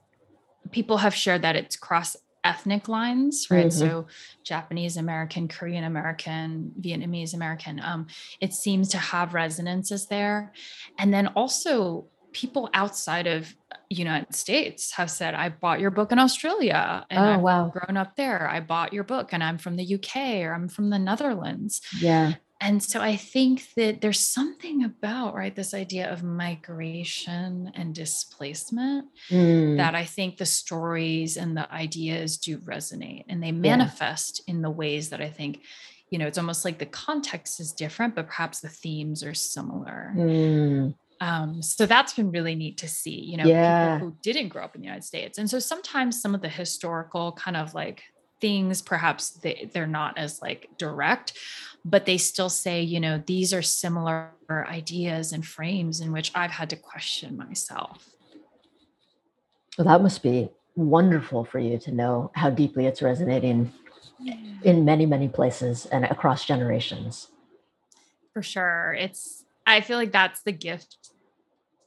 [0.70, 3.66] people have shared that it's cross ethnic lines, right?
[3.66, 3.78] Mm-hmm.
[3.78, 4.06] So
[4.42, 7.80] Japanese American, Korean American, Vietnamese American.
[7.80, 8.06] Um,
[8.40, 10.52] it seems to have resonances there.
[10.98, 13.54] And then also people outside of
[13.90, 17.68] United States have said, I bought your book in Australia and oh, I've wow.
[17.68, 18.48] grown up there.
[18.48, 21.80] I bought your book and I'm from the UK or I'm from the Netherlands.
[21.98, 22.34] Yeah.
[22.60, 29.06] And so I think that there's something about, right, this idea of migration and displacement
[29.28, 29.76] mm.
[29.76, 34.54] that I think the stories and the ideas do resonate and they manifest yeah.
[34.54, 35.60] in the ways that I think,
[36.08, 40.14] you know, it's almost like the context is different, but perhaps the themes are similar.
[40.16, 40.94] Mm.
[41.20, 43.96] Um, so that's been really neat to see, you know, yeah.
[43.96, 45.38] people who didn't grow up in the United States.
[45.38, 48.02] And so sometimes some of the historical kind of like
[48.40, 51.32] things, perhaps they, they're not as like direct,
[51.84, 56.50] but they still say, you know, these are similar ideas and frames in which I've
[56.50, 58.08] had to question myself.
[59.78, 63.72] Well, that must be wonderful for you to know how deeply it's resonating
[64.20, 64.36] yeah.
[64.62, 67.28] in many, many places and across generations.
[68.32, 68.96] For sure.
[68.98, 70.96] It's, I feel like that's the gift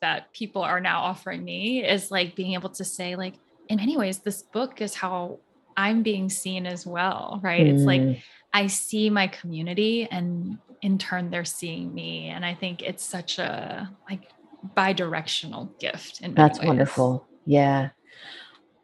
[0.02, 3.36] that people are now offering me is like being able to say like
[3.70, 5.40] in many ways this book is how
[5.76, 7.74] i'm being seen as well right mm.
[7.74, 8.22] it's like mm.
[8.54, 13.40] i see my community and in turn they're seeing me and i think it's such
[13.40, 14.30] a like
[14.76, 16.68] bi-directional gift in that's ways.
[16.68, 17.90] wonderful yeah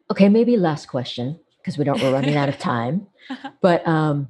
[0.09, 3.07] okay maybe last question because we don't we're running out of time
[3.61, 4.27] but um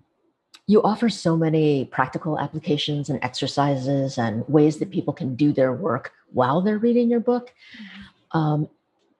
[0.68, 5.74] you offer so many practical applications and exercises and ways that people can do their
[5.74, 7.54] work while they're reading your book.
[7.76, 8.38] Mm-hmm.
[8.38, 8.70] Um,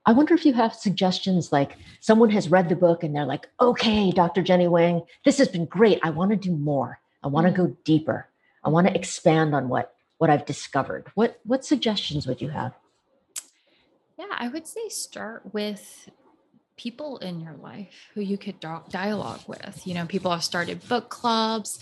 [0.06, 3.48] I wonder if you have suggestions like someone has read the book and they're like,
[3.60, 4.42] okay, Dr.
[4.42, 5.98] Jenny Wang, this has been great.
[6.02, 6.98] I want to do more.
[7.22, 7.70] I want to mm-hmm.
[7.70, 8.28] go deeper.
[8.64, 9.00] I want to mm-hmm.
[9.00, 11.06] expand on what what I've discovered.
[11.14, 12.74] What what suggestions would you have?
[14.18, 16.08] Yeah, I would say start with
[16.76, 19.82] people in your life who you could dialogue with.
[19.86, 21.78] You know, people have started book clubs.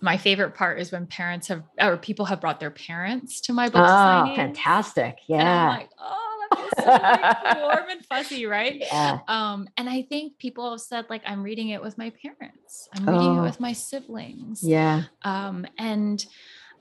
[0.00, 3.68] My favorite part is when parents have or people have brought their parents to my
[3.68, 3.84] book.
[3.84, 4.36] Oh, signings.
[4.36, 5.18] fantastic!
[5.26, 5.68] Yeah.
[5.68, 8.80] like, oh, that feels so like warm and fuzzy, right?
[8.80, 9.20] Yeah.
[9.28, 12.88] Um, and I think people have said like, I'm reading it with my parents.
[12.94, 13.38] I'm reading oh.
[13.38, 14.62] it with my siblings.
[14.62, 15.04] Yeah.
[15.22, 16.24] Um, and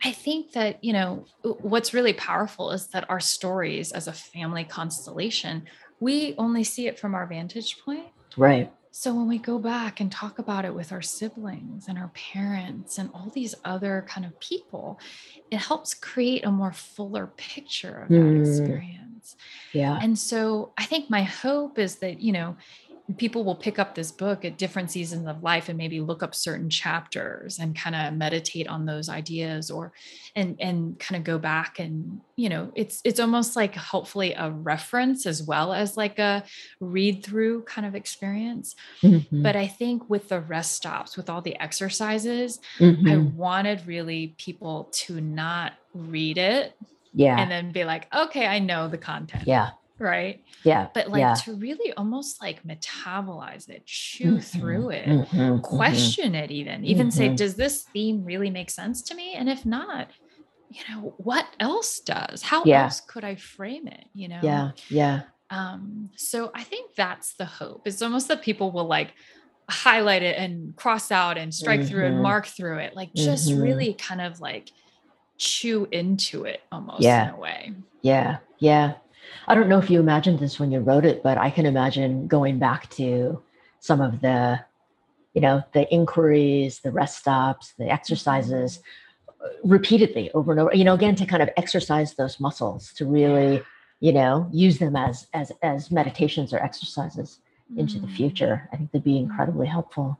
[0.03, 4.65] I think that, you know, what's really powerful is that our stories as a family
[4.65, 5.65] constellation
[6.03, 8.07] we only see it from our vantage point.
[8.35, 8.71] Right.
[8.91, 12.99] So when we go back and talk about it with our siblings and our parents
[12.99, 14.99] and all these other kind of people,
[15.49, 18.47] it helps create a more fuller picture of that mm.
[18.47, 19.35] experience.
[19.71, 19.97] Yeah.
[19.99, 22.55] And so I think my hope is that, you know,
[23.17, 26.33] people will pick up this book at different seasons of life and maybe look up
[26.33, 29.91] certain chapters and kind of meditate on those ideas or
[30.37, 34.49] and and kind of go back and you know it's it's almost like hopefully a
[34.49, 36.45] reference as well as like a
[36.79, 39.43] read through kind of experience mm-hmm.
[39.43, 43.07] but i think with the rest stops with all the exercises mm-hmm.
[43.07, 46.73] i wanted really people to not read it
[47.13, 49.71] yeah and then be like okay i know the content yeah
[50.03, 51.33] right yeah but like yeah.
[51.33, 55.59] to really almost like metabolize it chew mm-hmm, through it mm-hmm, mm-hmm.
[55.61, 56.43] question mm-hmm.
[56.43, 57.35] it even even say mm-hmm.
[57.35, 60.09] does this theme really make sense to me and if not
[60.69, 62.83] you know what else does how yeah.
[62.83, 67.45] else could i frame it you know yeah yeah um so i think that's the
[67.45, 69.13] hope it's almost that people will like
[69.69, 72.23] highlight it and cross out and strike through and mm-hmm.
[72.23, 74.71] mark through it like just really kind of like
[75.37, 77.29] chew into it almost yeah.
[77.29, 78.93] in a way yeah yeah
[79.47, 82.27] I don't know if you imagined this when you wrote it, but I can imagine
[82.27, 83.41] going back to
[83.79, 84.59] some of the,
[85.33, 88.79] you know, the inquiries, the rest stops, the exercises
[89.43, 93.05] uh, repeatedly over and over, you know, again, to kind of exercise those muscles to
[93.05, 93.61] really,
[93.99, 97.39] you know, use them as, as, as meditations or exercises
[97.77, 98.15] into the mm.
[98.15, 98.69] future.
[98.71, 100.17] I think they'd be incredibly helpful.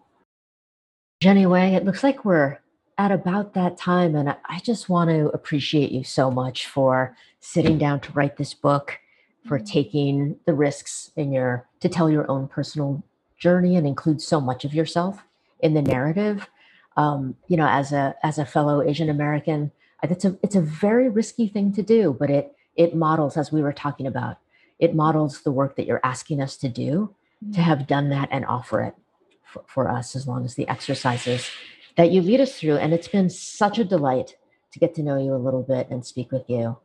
[1.21, 2.59] Jenny Anyway, it looks like we're
[2.97, 4.15] at about that time.
[4.15, 8.53] And I just want to appreciate you so much for sitting down to write this
[8.53, 8.99] book
[9.45, 9.65] for mm-hmm.
[9.65, 13.03] taking the risks in your to tell your own personal
[13.37, 15.23] journey and include so much of yourself
[15.59, 16.49] in the narrative.
[16.95, 19.71] Um, you know, as a as a fellow Asian American,
[20.03, 23.61] it's a it's a very risky thing to do, but it it models, as we
[23.61, 24.37] were talking about,
[24.79, 27.61] it models the work that you're asking us to do to mm-hmm.
[27.61, 28.95] have done that and offer it
[29.43, 31.49] for, for us as long as the exercises
[31.97, 32.77] that you lead us through.
[32.77, 34.35] And it's been such a delight
[34.71, 36.77] to get to know you a little bit and speak with you.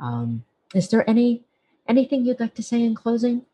[0.00, 0.44] Um,
[0.74, 1.44] is there any
[1.88, 3.44] Anything you'd like to say in closing?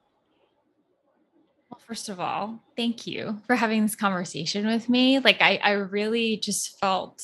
[1.71, 5.19] Well, first of all, thank you for having this conversation with me.
[5.19, 7.23] Like, I, I really just felt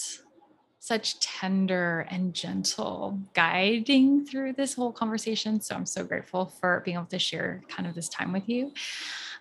[0.80, 5.60] such tender and gentle guiding through this whole conversation.
[5.60, 8.72] So I'm so grateful for being able to share kind of this time with you.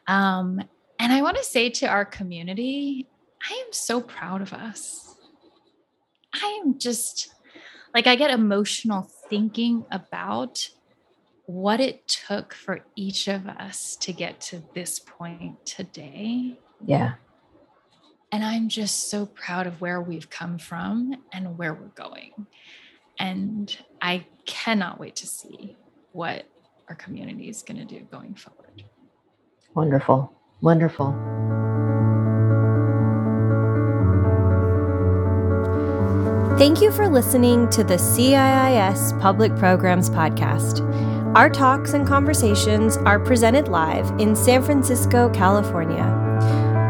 [0.07, 0.61] Um,
[0.99, 3.07] and I want to say to our community,
[3.49, 5.15] I am so proud of us.
[6.33, 7.33] I am just
[7.93, 10.69] like, I get emotional thinking about
[11.45, 16.57] what it took for each of us to get to this point today.
[16.85, 17.13] Yeah.
[18.31, 22.47] And I'm just so proud of where we've come from and where we're going.
[23.19, 25.75] And I cannot wait to see
[26.13, 26.45] what
[26.89, 28.83] our community is going to do going forward.
[29.75, 30.33] Wonderful.
[30.61, 31.11] Wonderful.
[36.55, 40.81] Thank you for listening to the CIIS Public Programs Podcast.
[41.35, 46.05] Our talks and conversations are presented live in San Francisco, California.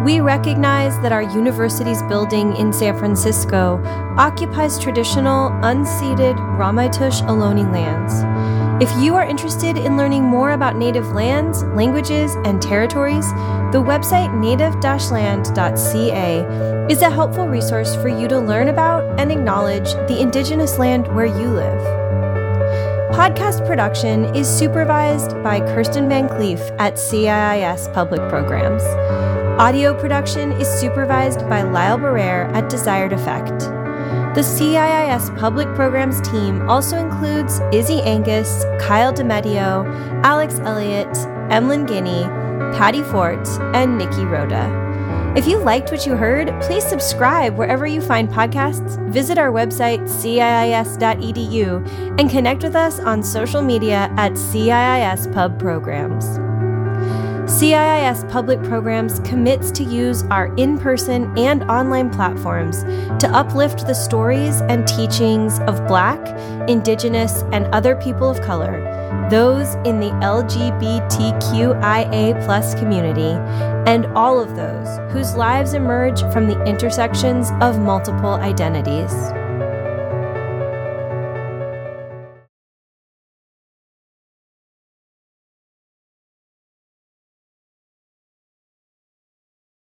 [0.05, 3.81] We recognize that our university's building in San Francisco
[4.17, 8.83] occupies traditional, unceded Ramaytush Ohlone lands.
[8.83, 13.31] If you are interested in learning more about Native lands, languages, and territories,
[13.71, 14.75] the website native
[15.09, 21.07] land.ca is a helpful resource for you to learn about and acknowledge the Indigenous land
[21.15, 21.79] where you live.
[23.13, 28.83] Podcast production is supervised by Kirsten Van Cleef at CIIS Public Programs.
[29.61, 33.59] Audio production is supervised by Lyle Barrere at Desired Effect.
[34.35, 39.85] The CIIS Public Programs team also includes Izzy Angus, Kyle DeMedio,
[40.23, 41.15] Alex Elliott,
[41.49, 42.23] Emlyn Guinea,
[42.75, 44.82] Patty Fort, and Nikki Rhoda.
[45.35, 50.01] If you liked what you heard, please subscribe wherever you find podcasts, visit our website,
[50.01, 51.87] ciis.edu,
[52.19, 56.23] and connect with us on social media at CIIS Pub Programs.
[57.51, 62.83] CIIS Public Programs commits to use our in person and online platforms
[63.19, 66.19] to uplift the stories and teachings of Black,
[66.69, 70.79] Indigenous, and other people of color those in the LGBTQIA
[72.79, 73.37] community,
[73.89, 79.13] and all of those whose lives emerge from the intersections of multiple identities.